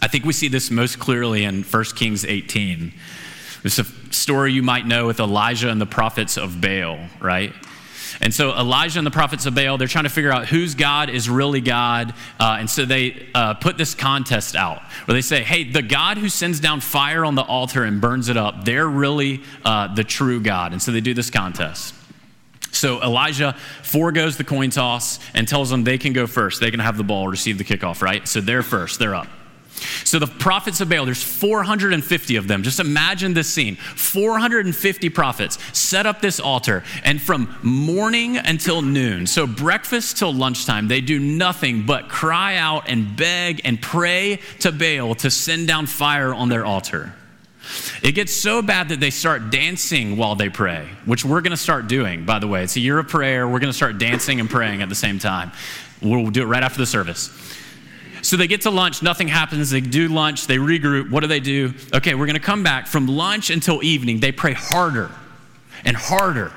[0.00, 2.92] I think we see this most clearly in 1 Kings 18.
[3.64, 7.52] It's a story you might know with Elijah and the prophets of Baal, right?
[8.20, 11.10] And so Elijah and the prophets of Baal, they're trying to figure out whose God
[11.10, 12.14] is really God.
[12.38, 16.18] Uh, and so they uh, put this contest out where they say, hey, the God
[16.18, 20.04] who sends down fire on the altar and burns it up, they're really uh, the
[20.04, 20.72] true God.
[20.72, 21.94] And so they do this contest.
[22.72, 26.60] So Elijah foregoes the coin toss and tells them they can go first.
[26.60, 28.26] They can have the ball, receive the kickoff, right?
[28.26, 29.28] So they're first, they're up.
[30.04, 32.62] So the prophets of Baal, there's 450 of them.
[32.62, 39.26] Just imagine this scene 450 prophets set up this altar, and from morning until noon,
[39.26, 44.72] so breakfast till lunchtime, they do nothing but cry out and beg and pray to
[44.72, 47.14] Baal to send down fire on their altar.
[48.02, 51.56] It gets so bad that they start dancing while they pray, which we're going to
[51.56, 52.64] start doing, by the way.
[52.64, 53.46] It's a year of prayer.
[53.46, 55.52] We're going to start dancing and praying at the same time.
[56.02, 57.30] We'll do it right after the service.
[58.22, 59.70] So they get to lunch, nothing happens.
[59.70, 61.10] They do lunch, they regroup.
[61.10, 61.74] What do they do?
[61.92, 64.20] Okay, we're going to come back from lunch until evening.
[64.20, 65.10] They pray harder
[65.84, 66.52] and harder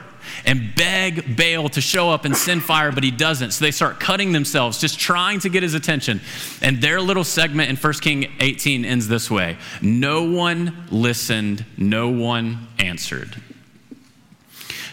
[0.46, 3.52] and beg Baal to show up and send fire, but he doesn't.
[3.52, 6.22] So they start cutting themselves, just trying to get his attention.
[6.62, 12.10] And their little segment in 1 King 18 ends this way No one listened, no
[12.10, 13.36] one answered.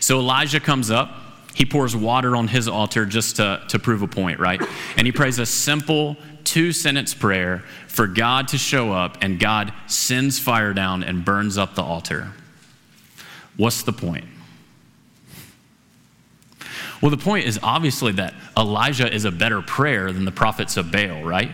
[0.00, 1.18] So Elijah comes up.
[1.54, 4.60] He pours water on his altar just to, to prove a point, right?
[4.96, 9.72] And he prays a simple two sentence prayer for God to show up, and God
[9.86, 12.32] sends fire down and burns up the altar.
[13.57, 14.24] What's the point?
[17.01, 20.93] Well, the point is obviously that Elijah is a better prayer than the prophets of
[20.93, 21.51] Baal, right?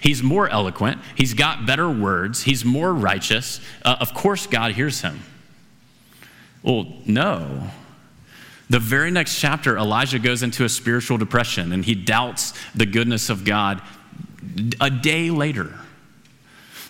[0.00, 3.60] He's more eloquent, he's got better words, he's more righteous.
[3.84, 5.20] Uh, of course, God hears him.
[6.62, 7.70] Well, no.
[8.70, 13.28] The very next chapter, Elijah goes into a spiritual depression and he doubts the goodness
[13.28, 13.82] of God
[14.80, 15.74] a day later.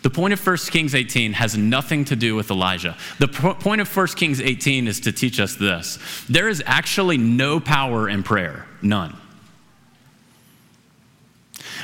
[0.03, 2.97] The point of 1 Kings 18 has nothing to do with Elijah.
[3.19, 5.99] The point of 1 Kings 18 is to teach us this
[6.29, 9.17] there is actually no power in prayer, none.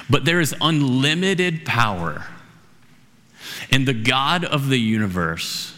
[0.09, 2.27] But there is unlimited power
[3.71, 5.75] in the God of the universe,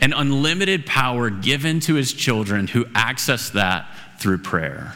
[0.00, 3.86] and unlimited power given to his children who access that
[4.18, 4.94] through prayer.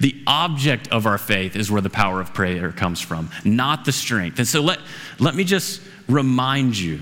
[0.00, 3.92] The object of our faith is where the power of prayer comes from, not the
[3.92, 4.38] strength.
[4.38, 4.78] And so let,
[5.18, 7.00] let me just remind you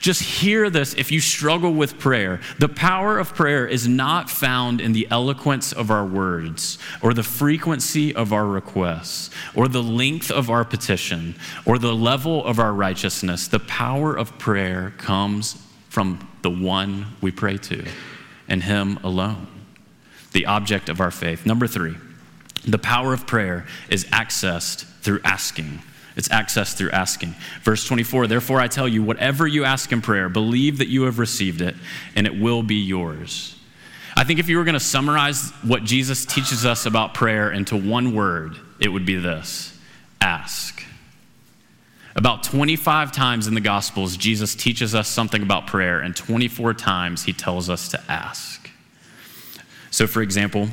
[0.00, 2.40] just hear this if you struggle with prayer.
[2.58, 7.22] The power of prayer is not found in the eloquence of our words, or the
[7.22, 11.34] frequency of our requests, or the length of our petition,
[11.64, 13.48] or the level of our righteousness.
[13.48, 17.84] The power of prayer comes from the one we pray to,
[18.48, 19.46] and Him alone
[20.34, 21.46] the object of our faith.
[21.46, 21.96] Number three,
[22.66, 25.80] the power of prayer is accessed through asking.
[26.16, 27.34] It's accessed through asking.
[27.62, 31.18] Verse 24, therefore I tell you, whatever you ask in prayer, believe that you have
[31.18, 31.74] received it,
[32.14, 33.56] and it will be yours.
[34.16, 37.76] I think if you were going to summarize what Jesus teaches us about prayer into
[37.76, 39.76] one word, it would be this
[40.20, 40.84] ask.
[42.16, 47.24] About 25 times in the Gospels, Jesus teaches us something about prayer, and 24 times
[47.24, 48.63] he tells us to ask.
[49.94, 50.70] So, for example,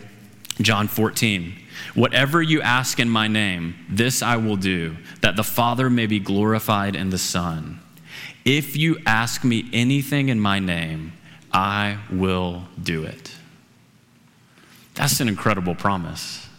[0.62, 1.54] John 14,
[1.94, 6.18] whatever you ask in my name, this I will do, that the Father may be
[6.18, 7.80] glorified in the Son.
[8.46, 11.14] If you ask me anything in my name,
[11.54, 13.36] I will do it.
[14.96, 16.50] That's an incredible promise.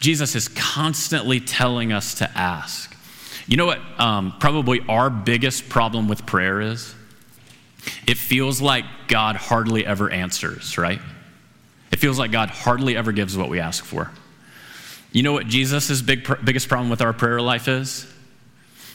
[0.00, 2.94] Jesus is constantly telling us to ask.
[3.46, 6.94] You know what, um, probably our biggest problem with prayer is?
[8.06, 11.00] It feels like God hardly ever answers, right?
[11.94, 14.10] It feels like God hardly ever gives what we ask for.
[15.12, 18.12] You know what Jesus' big, biggest problem with our prayer life is?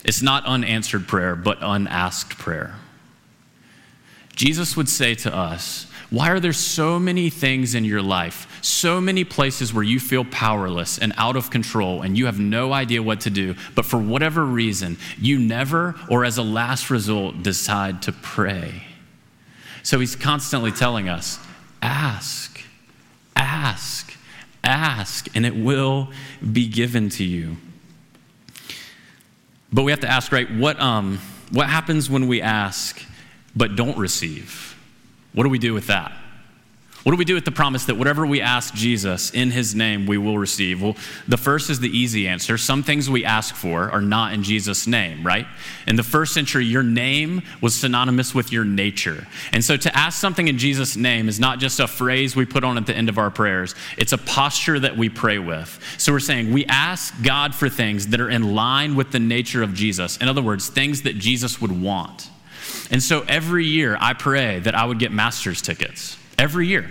[0.03, 2.75] It's not unanswered prayer, but unasked prayer.
[4.35, 8.99] Jesus would say to us, Why are there so many things in your life, so
[8.99, 13.01] many places where you feel powerless and out of control and you have no idea
[13.01, 18.01] what to do, but for whatever reason, you never, or as a last result, decide
[18.01, 18.83] to pray?
[19.83, 21.39] So he's constantly telling us,
[21.81, 22.58] Ask
[23.39, 24.15] Ask,
[24.63, 26.09] ask, and it will
[26.51, 27.55] be given to you.
[29.71, 31.19] But we have to ask, right, what, um,
[31.51, 33.01] what happens when we ask
[33.55, 34.77] but don't receive?
[35.33, 36.11] What do we do with that?
[37.09, 40.05] What do we do with the promise that whatever we ask Jesus in his name,
[40.05, 40.79] we will receive?
[40.79, 40.95] Well,
[41.27, 42.55] the first is the easy answer.
[42.55, 45.47] Some things we ask for are not in Jesus' name, right?
[45.87, 49.25] In the first century, your name was synonymous with your nature.
[49.51, 52.63] And so to ask something in Jesus' name is not just a phrase we put
[52.63, 55.83] on at the end of our prayers, it's a posture that we pray with.
[55.97, 59.63] So we're saying we ask God for things that are in line with the nature
[59.63, 60.17] of Jesus.
[60.17, 62.29] In other words, things that Jesus would want.
[62.91, 66.87] And so every year, I pray that I would get master's tickets every year.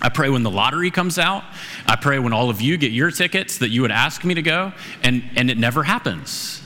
[0.00, 1.44] I pray when the lottery comes out.
[1.86, 4.42] I pray when all of you get your tickets that you would ask me to
[4.42, 4.72] go,
[5.02, 6.62] and, and it never happens.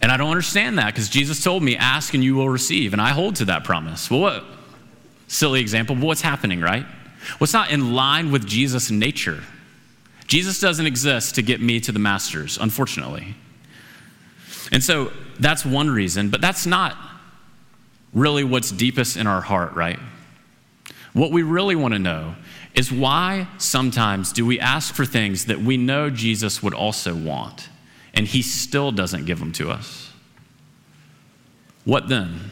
[0.00, 2.92] And I don't understand that because Jesus told me, ask and you will receive.
[2.92, 4.10] And I hold to that promise.
[4.10, 4.44] Well, what?
[5.26, 6.86] Silly example, but what's happening, right?
[7.38, 9.42] What's not in line with Jesus' nature?
[10.28, 13.34] Jesus doesn't exist to get me to the masters, unfortunately.
[14.70, 16.96] And so that's one reason, but that's not
[18.12, 19.98] really what's deepest in our heart, right?
[21.16, 22.34] What we really want to know
[22.74, 27.70] is why sometimes do we ask for things that we know Jesus would also want,
[28.12, 30.12] and he still doesn't give them to us?
[31.86, 32.50] What then?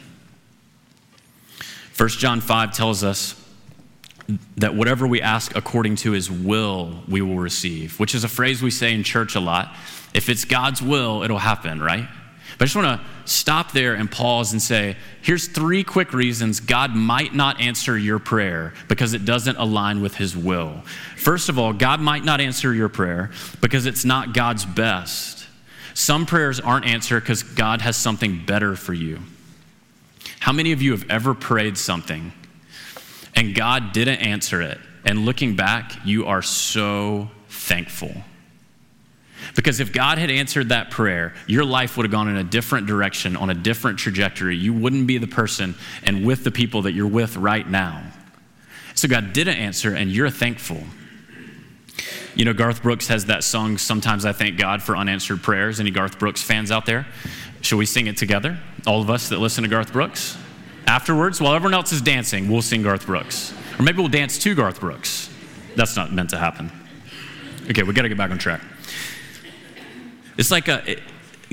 [1.95, 3.39] 1 John 5 tells us
[4.57, 8.63] that whatever we ask according to his will, we will receive, which is a phrase
[8.63, 9.75] we say in church a lot.
[10.15, 12.09] If it's God's will, it'll happen, right?
[12.57, 16.59] But I just want to stop there and pause and say here's three quick reasons
[16.59, 20.83] God might not answer your prayer because it doesn't align with His will.
[21.17, 23.31] First of all, God might not answer your prayer
[23.61, 25.45] because it's not God's best.
[25.93, 29.19] Some prayers aren't answered because God has something better for you.
[30.39, 32.31] How many of you have ever prayed something
[33.33, 34.79] and God didn't answer it?
[35.03, 38.13] And looking back, you are so thankful.
[39.55, 42.87] Because if God had answered that prayer, your life would have gone in a different
[42.87, 44.57] direction, on a different trajectory.
[44.57, 48.03] You wouldn't be the person and with the people that you're with right now.
[48.95, 50.83] So God didn't answer, and you're thankful.
[52.35, 55.79] You know, Garth Brooks has that song, Sometimes I Thank God for Unanswered Prayers.
[55.79, 57.07] Any Garth Brooks fans out there?
[57.61, 58.59] Shall we sing it together?
[58.85, 60.37] All of us that listen to Garth Brooks?
[60.85, 63.53] Afterwards, while everyone else is dancing, we'll sing Garth Brooks.
[63.79, 65.29] Or maybe we'll dance to Garth Brooks.
[65.75, 66.71] That's not meant to happen.
[67.69, 68.61] Okay, we got to get back on track.
[70.37, 70.97] It's like a,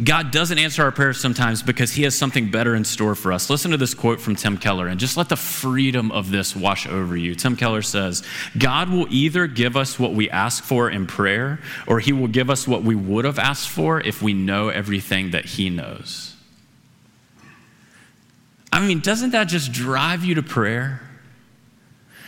[0.02, 3.50] God doesn't answer our prayers sometimes because He has something better in store for us.
[3.50, 6.86] Listen to this quote from Tim Keller and just let the freedom of this wash
[6.86, 7.34] over you.
[7.34, 8.22] Tim Keller says,
[8.56, 12.48] God will either give us what we ask for in prayer or He will give
[12.48, 16.34] us what we would have asked for if we know everything that He knows.
[18.72, 21.02] I mean, doesn't that just drive you to prayer?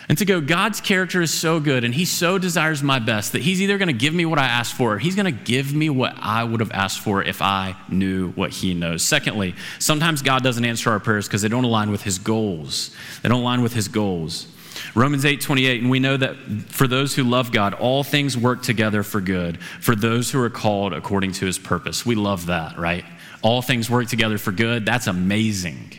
[0.09, 3.43] And to go, God's character is so good and He so desires my best that
[3.43, 5.73] He's either going to give me what I asked for or He's going to give
[5.73, 9.03] me what I would have asked for if I knew what He knows.
[9.03, 12.95] Secondly, sometimes God doesn't answer our prayers because they don't align with His goals.
[13.23, 14.47] They don't align with His goals.
[14.95, 16.37] Romans 8 28, and we know that
[16.69, 20.51] for those who love God, all things work together for good, for those who are
[20.51, 22.05] called according to His purpose.
[22.05, 23.05] We love that, right?
[23.41, 24.85] All things work together for good.
[24.85, 25.93] That's amazing.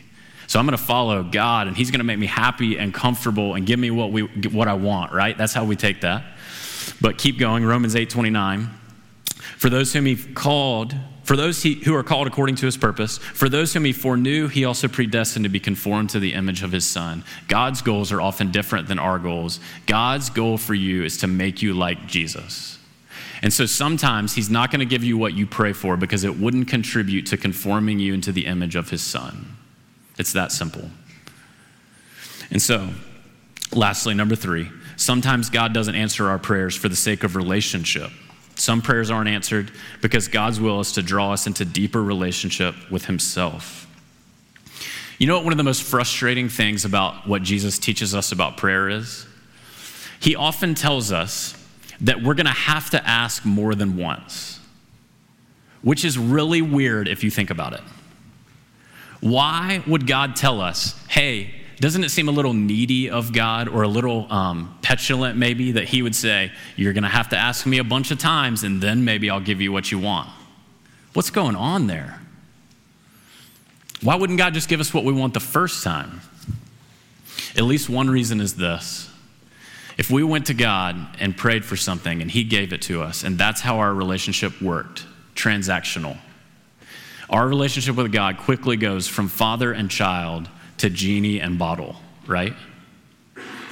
[0.48, 3.56] So I'm going to follow God, and He's going to make me happy and comfortable
[3.56, 5.38] and give me what, we, what I want, right?
[5.38, 6.24] That's how we take that.
[7.02, 8.70] But keep going, Romans 8 29.
[9.58, 13.18] For those whom He called, for those he, who are called according to His purpose,
[13.18, 16.72] for those whom He foreknew, He also predestined to be conformed to the image of
[16.72, 17.24] His Son.
[17.48, 19.60] God's goals are often different than our goals.
[19.88, 22.78] God's goal for you is to make you like Jesus.
[23.42, 26.38] And so sometimes He's not going to give you what you pray for because it
[26.38, 29.55] wouldn't contribute to conforming you into the image of His Son.
[30.18, 30.90] It's that simple.
[32.52, 32.90] And so,
[33.74, 38.12] lastly, number three, sometimes God doesn't answer our prayers for the sake of relationship.
[38.56, 43.06] Some prayers aren't answered because God's will is to draw us into deeper relationship with
[43.06, 43.82] Himself.
[45.18, 48.58] You know what one of the most frustrating things about what Jesus teaches us about
[48.58, 49.26] prayer is?
[50.20, 51.54] He often tells us
[52.02, 54.60] that we're going to have to ask more than once,
[55.82, 57.82] which is really weird if you think about it.
[59.22, 63.84] Why would God tell us, hey, doesn't it seem a little needy of God or
[63.84, 67.66] a little um, petulant maybe that He would say, You're going to have to ask
[67.66, 70.30] me a bunch of times and then maybe I'll give you what you want?
[71.14, 72.22] What's going on there?
[74.02, 76.22] Why wouldn't God just give us what we want the first time?
[77.58, 79.10] At least one reason is this.
[79.98, 83.24] If we went to God and prayed for something and He gave it to us,
[83.24, 85.06] and that's how our relationship worked
[85.36, 86.18] transactional
[87.30, 91.96] our relationship with God quickly goes from father and child to genie and bottle,
[92.28, 92.54] right?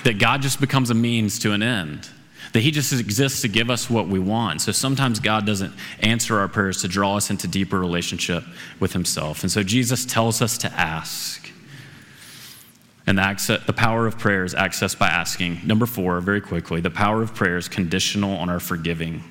[0.03, 2.09] That God just becomes a means to an end.
[2.53, 4.61] that He just exists to give us what we want.
[4.61, 8.43] So sometimes God doesn't answer our prayers to draw us into deeper relationship
[8.79, 9.43] with Himself.
[9.43, 11.49] And so Jesus tells us to ask.
[13.05, 15.59] And the, access, the power of prayer is accessed by asking.
[15.65, 19.23] Number four, very quickly, the power of prayer is conditional on our forgiving.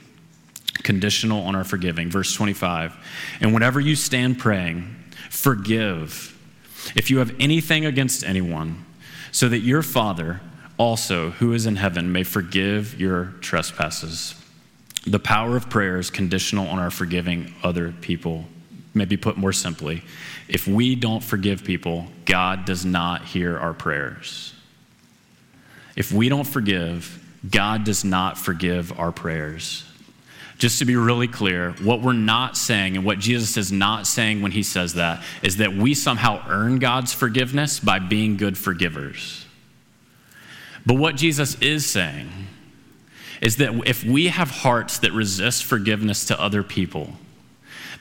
[0.82, 2.10] Conditional on our forgiving.
[2.10, 2.94] Verse 25.
[3.40, 4.96] And whenever you stand praying,
[5.30, 6.28] forgive
[6.96, 8.84] if you have anything against anyone,
[9.30, 10.40] so that your Father
[10.78, 14.34] also, who is in heaven, may forgive your trespasses.
[15.06, 18.46] The power of prayer is conditional on our forgiving other people.
[18.94, 20.02] Maybe put more simply,
[20.48, 24.54] if we don't forgive people, God does not hear our prayers.
[25.96, 27.18] If we don't forgive,
[27.48, 29.84] God does not forgive our prayers.
[30.62, 34.42] Just to be really clear, what we're not saying and what Jesus is not saying
[34.42, 39.44] when he says that is that we somehow earn God's forgiveness by being good forgivers.
[40.86, 42.28] But what Jesus is saying
[43.40, 47.14] is that if we have hearts that resist forgiveness to other people,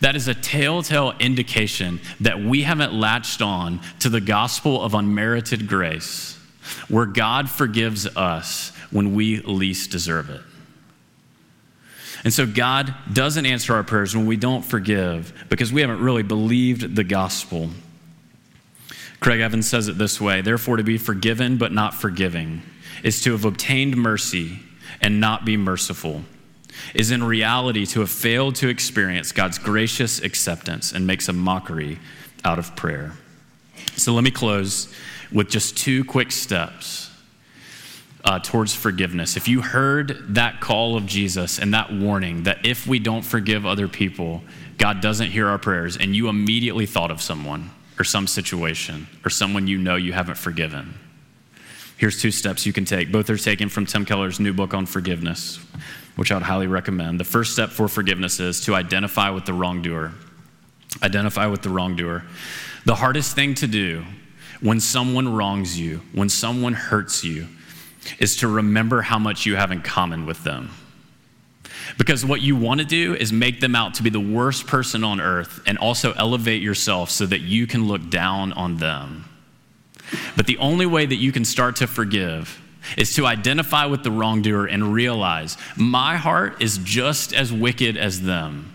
[0.01, 5.68] that is a telltale indication that we haven't latched on to the gospel of unmerited
[5.68, 6.38] grace,
[6.89, 10.41] where God forgives us when we least deserve it.
[12.24, 16.24] And so God doesn't answer our prayers when we don't forgive because we haven't really
[16.24, 17.69] believed the gospel.
[19.19, 22.61] Craig Evans says it this way Therefore, to be forgiven but not forgiving
[23.03, 24.59] is to have obtained mercy
[25.01, 26.22] and not be merciful
[26.93, 31.99] is in reality to have failed to experience God's gracious acceptance and makes a mockery
[32.43, 33.13] out of prayer.
[33.95, 34.93] So let me close
[35.32, 37.11] with just two quick steps
[38.24, 39.36] uh, towards forgiveness.
[39.36, 43.65] If you heard that call of Jesus and that warning that if we don't forgive
[43.65, 44.41] other people,
[44.78, 49.30] God doesn't hear our prayers, and you immediately thought of someone or some situation or
[49.30, 50.93] someone you know you haven't forgiven,
[51.97, 53.11] here's two steps you can take.
[53.11, 55.59] Both are taken from Tim Keller's new book on forgiveness
[56.15, 57.19] which I would highly recommend.
[57.19, 60.11] The first step for forgiveness is to identify with the wrongdoer.
[61.01, 62.24] Identify with the wrongdoer.
[62.86, 64.03] The hardest thing to do
[64.59, 67.47] when someone wrongs you, when someone hurts you,
[68.20, 70.72] is to remember how much you have in common with them.
[71.97, 75.04] Because what you want to do is make them out to be the worst person
[75.04, 79.26] on earth and also elevate yourself so that you can look down on them.
[80.36, 82.62] But the only way that you can start to forgive
[82.97, 88.22] is to identify with the wrongdoer and realize my heart is just as wicked as
[88.22, 88.70] them.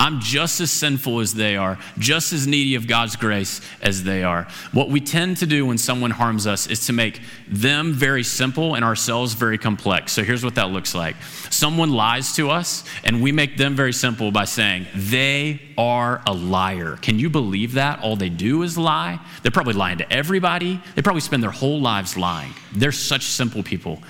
[0.00, 4.24] I'm just as sinful as they are, just as needy of God's grace as they
[4.24, 4.48] are.
[4.72, 8.76] What we tend to do when someone harms us is to make them very simple
[8.76, 10.12] and ourselves very complex.
[10.12, 11.16] So here's what that looks like
[11.50, 16.32] someone lies to us, and we make them very simple by saying, they are a
[16.32, 16.96] liar.
[17.02, 18.00] Can you believe that?
[18.02, 19.20] All they do is lie.
[19.42, 22.54] They're probably lying to everybody, they probably spend their whole lives lying.
[22.72, 24.02] They're such simple people.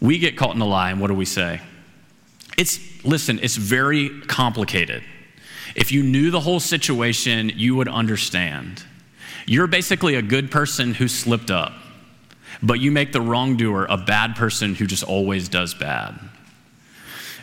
[0.00, 1.60] We get caught in a lie, and what do we say?
[2.58, 5.04] It's, listen, it's very complicated.
[5.74, 8.84] If you knew the whole situation, you would understand.
[9.46, 11.72] You're basically a good person who slipped up,
[12.62, 16.18] but you make the wrongdoer a bad person who just always does bad.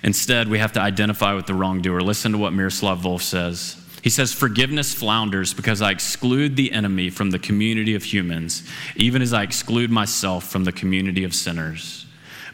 [0.03, 2.01] Instead, we have to identify with the wrongdoer.
[2.01, 3.75] Listen to what Miroslav Volf says.
[4.01, 8.63] He says, Forgiveness flounders because I exclude the enemy from the community of humans,
[8.95, 12.05] even as I exclude myself from the community of sinners.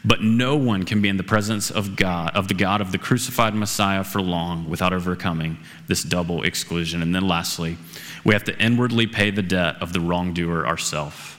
[0.06, 2.98] But no one can be in the presence of God, of the God of the
[2.98, 7.02] crucified Messiah for long without overcoming this double exclusion.
[7.02, 7.76] And then lastly,
[8.24, 11.36] we have to inwardly pay the debt of the wrongdoer ourselves.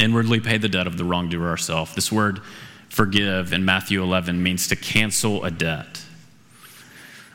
[0.00, 1.94] Inwardly pay the debt of the wrongdoer ourselves.
[1.94, 2.40] This word
[2.88, 6.02] forgive in Matthew 11 means to cancel a debt,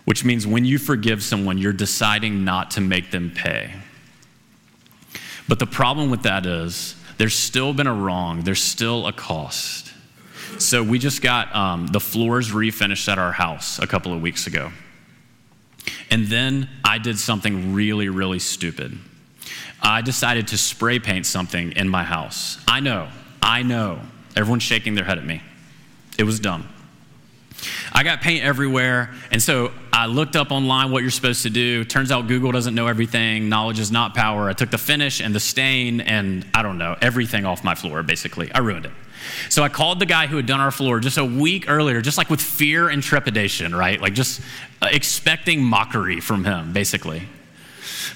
[0.04, 3.74] which means when you forgive someone, you're deciding not to make them pay.
[5.48, 9.91] But the problem with that is there's still been a wrong, there's still a cost.
[10.62, 14.48] So we just got um, the floors refinished at our house a couple of weeks
[14.48, 14.72] ago.
[16.12, 18.98] And then I did something really, really stupid.
[19.82, 22.64] I decided to spray paint something in my house.
[22.68, 23.10] I know,
[23.42, 24.02] I know.
[24.36, 25.42] Everyone's shaking their head at me.
[26.20, 26.70] It was dumb.
[27.92, 31.84] I got paint everywhere, and so I looked up online what you're supposed to do.
[31.84, 33.50] Turns out Google doesn't know everything.
[33.50, 34.50] Knowledge is not power.
[34.50, 38.02] I took the finish and the stain and I don't know, everything off my floor,
[38.02, 38.52] basically.
[38.52, 38.92] I ruined it.
[39.50, 42.18] So I called the guy who had done our floor just a week earlier, just
[42.18, 44.02] like with fear and trepidation, right?
[44.02, 44.42] Like just
[44.82, 47.24] uh, expecting mockery from him, basically.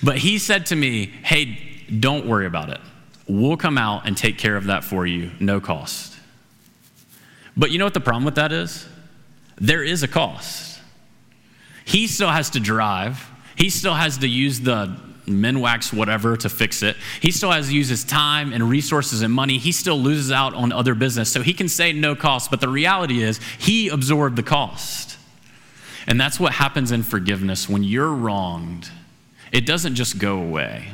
[0.01, 1.59] But he said to me, Hey,
[1.99, 2.79] don't worry about it.
[3.27, 6.17] We'll come out and take care of that for you, no cost.
[7.57, 8.87] But you know what the problem with that is?
[9.57, 10.79] There is a cost.
[11.85, 16.83] He still has to drive, he still has to use the Minwax whatever to fix
[16.83, 16.95] it.
[17.19, 19.57] He still has to use his time and resources and money.
[19.57, 21.31] He still loses out on other business.
[21.31, 25.17] So he can say no cost, but the reality is he absorbed the cost.
[26.07, 28.89] And that's what happens in forgiveness when you're wronged.
[29.51, 30.89] It doesn't just go away.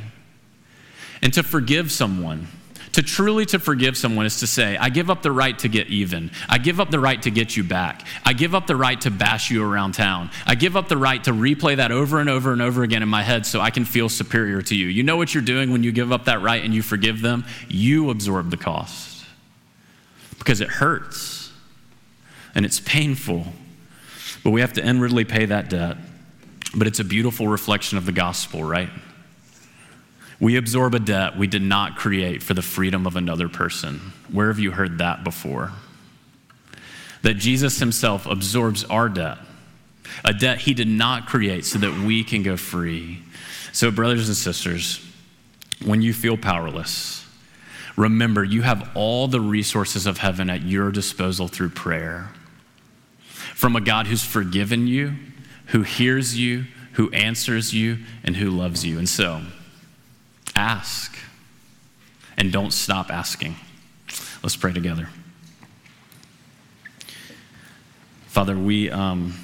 [1.20, 2.48] And to forgive someone,
[2.92, 5.88] to truly to forgive someone is to say, I give up the right to get
[5.88, 6.30] even.
[6.48, 8.06] I give up the right to get you back.
[8.24, 10.30] I give up the right to bash you around town.
[10.46, 13.08] I give up the right to replay that over and over and over again in
[13.08, 14.88] my head so I can feel superior to you.
[14.88, 17.46] You know what you're doing when you give up that right and you forgive them?
[17.68, 19.24] You absorb the cost.
[20.38, 21.50] Because it hurts
[22.54, 23.46] and it's painful.
[24.44, 25.96] But we have to inwardly pay that debt.
[26.74, 28.90] But it's a beautiful reflection of the gospel, right?
[30.42, 34.12] We absorb a debt we did not create for the freedom of another person.
[34.32, 35.70] Where have you heard that before?
[37.22, 39.38] That Jesus himself absorbs our debt,
[40.24, 43.22] a debt he did not create so that we can go free.
[43.70, 45.00] So, brothers and sisters,
[45.84, 47.24] when you feel powerless,
[47.96, 52.30] remember you have all the resources of heaven at your disposal through prayer.
[53.28, 55.12] From a God who's forgiven you,
[55.66, 56.64] who hears you,
[56.94, 58.98] who answers you, and who loves you.
[58.98, 59.42] And so,
[60.56, 61.16] Ask.
[62.36, 63.56] And don't stop asking.
[64.42, 65.08] Let's pray together.
[68.26, 69.34] Father, we um,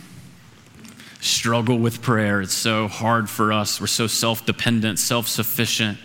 [1.20, 2.40] struggle with prayer.
[2.40, 3.80] It's so hard for us.
[3.80, 5.98] We're so self dependent, self sufficient.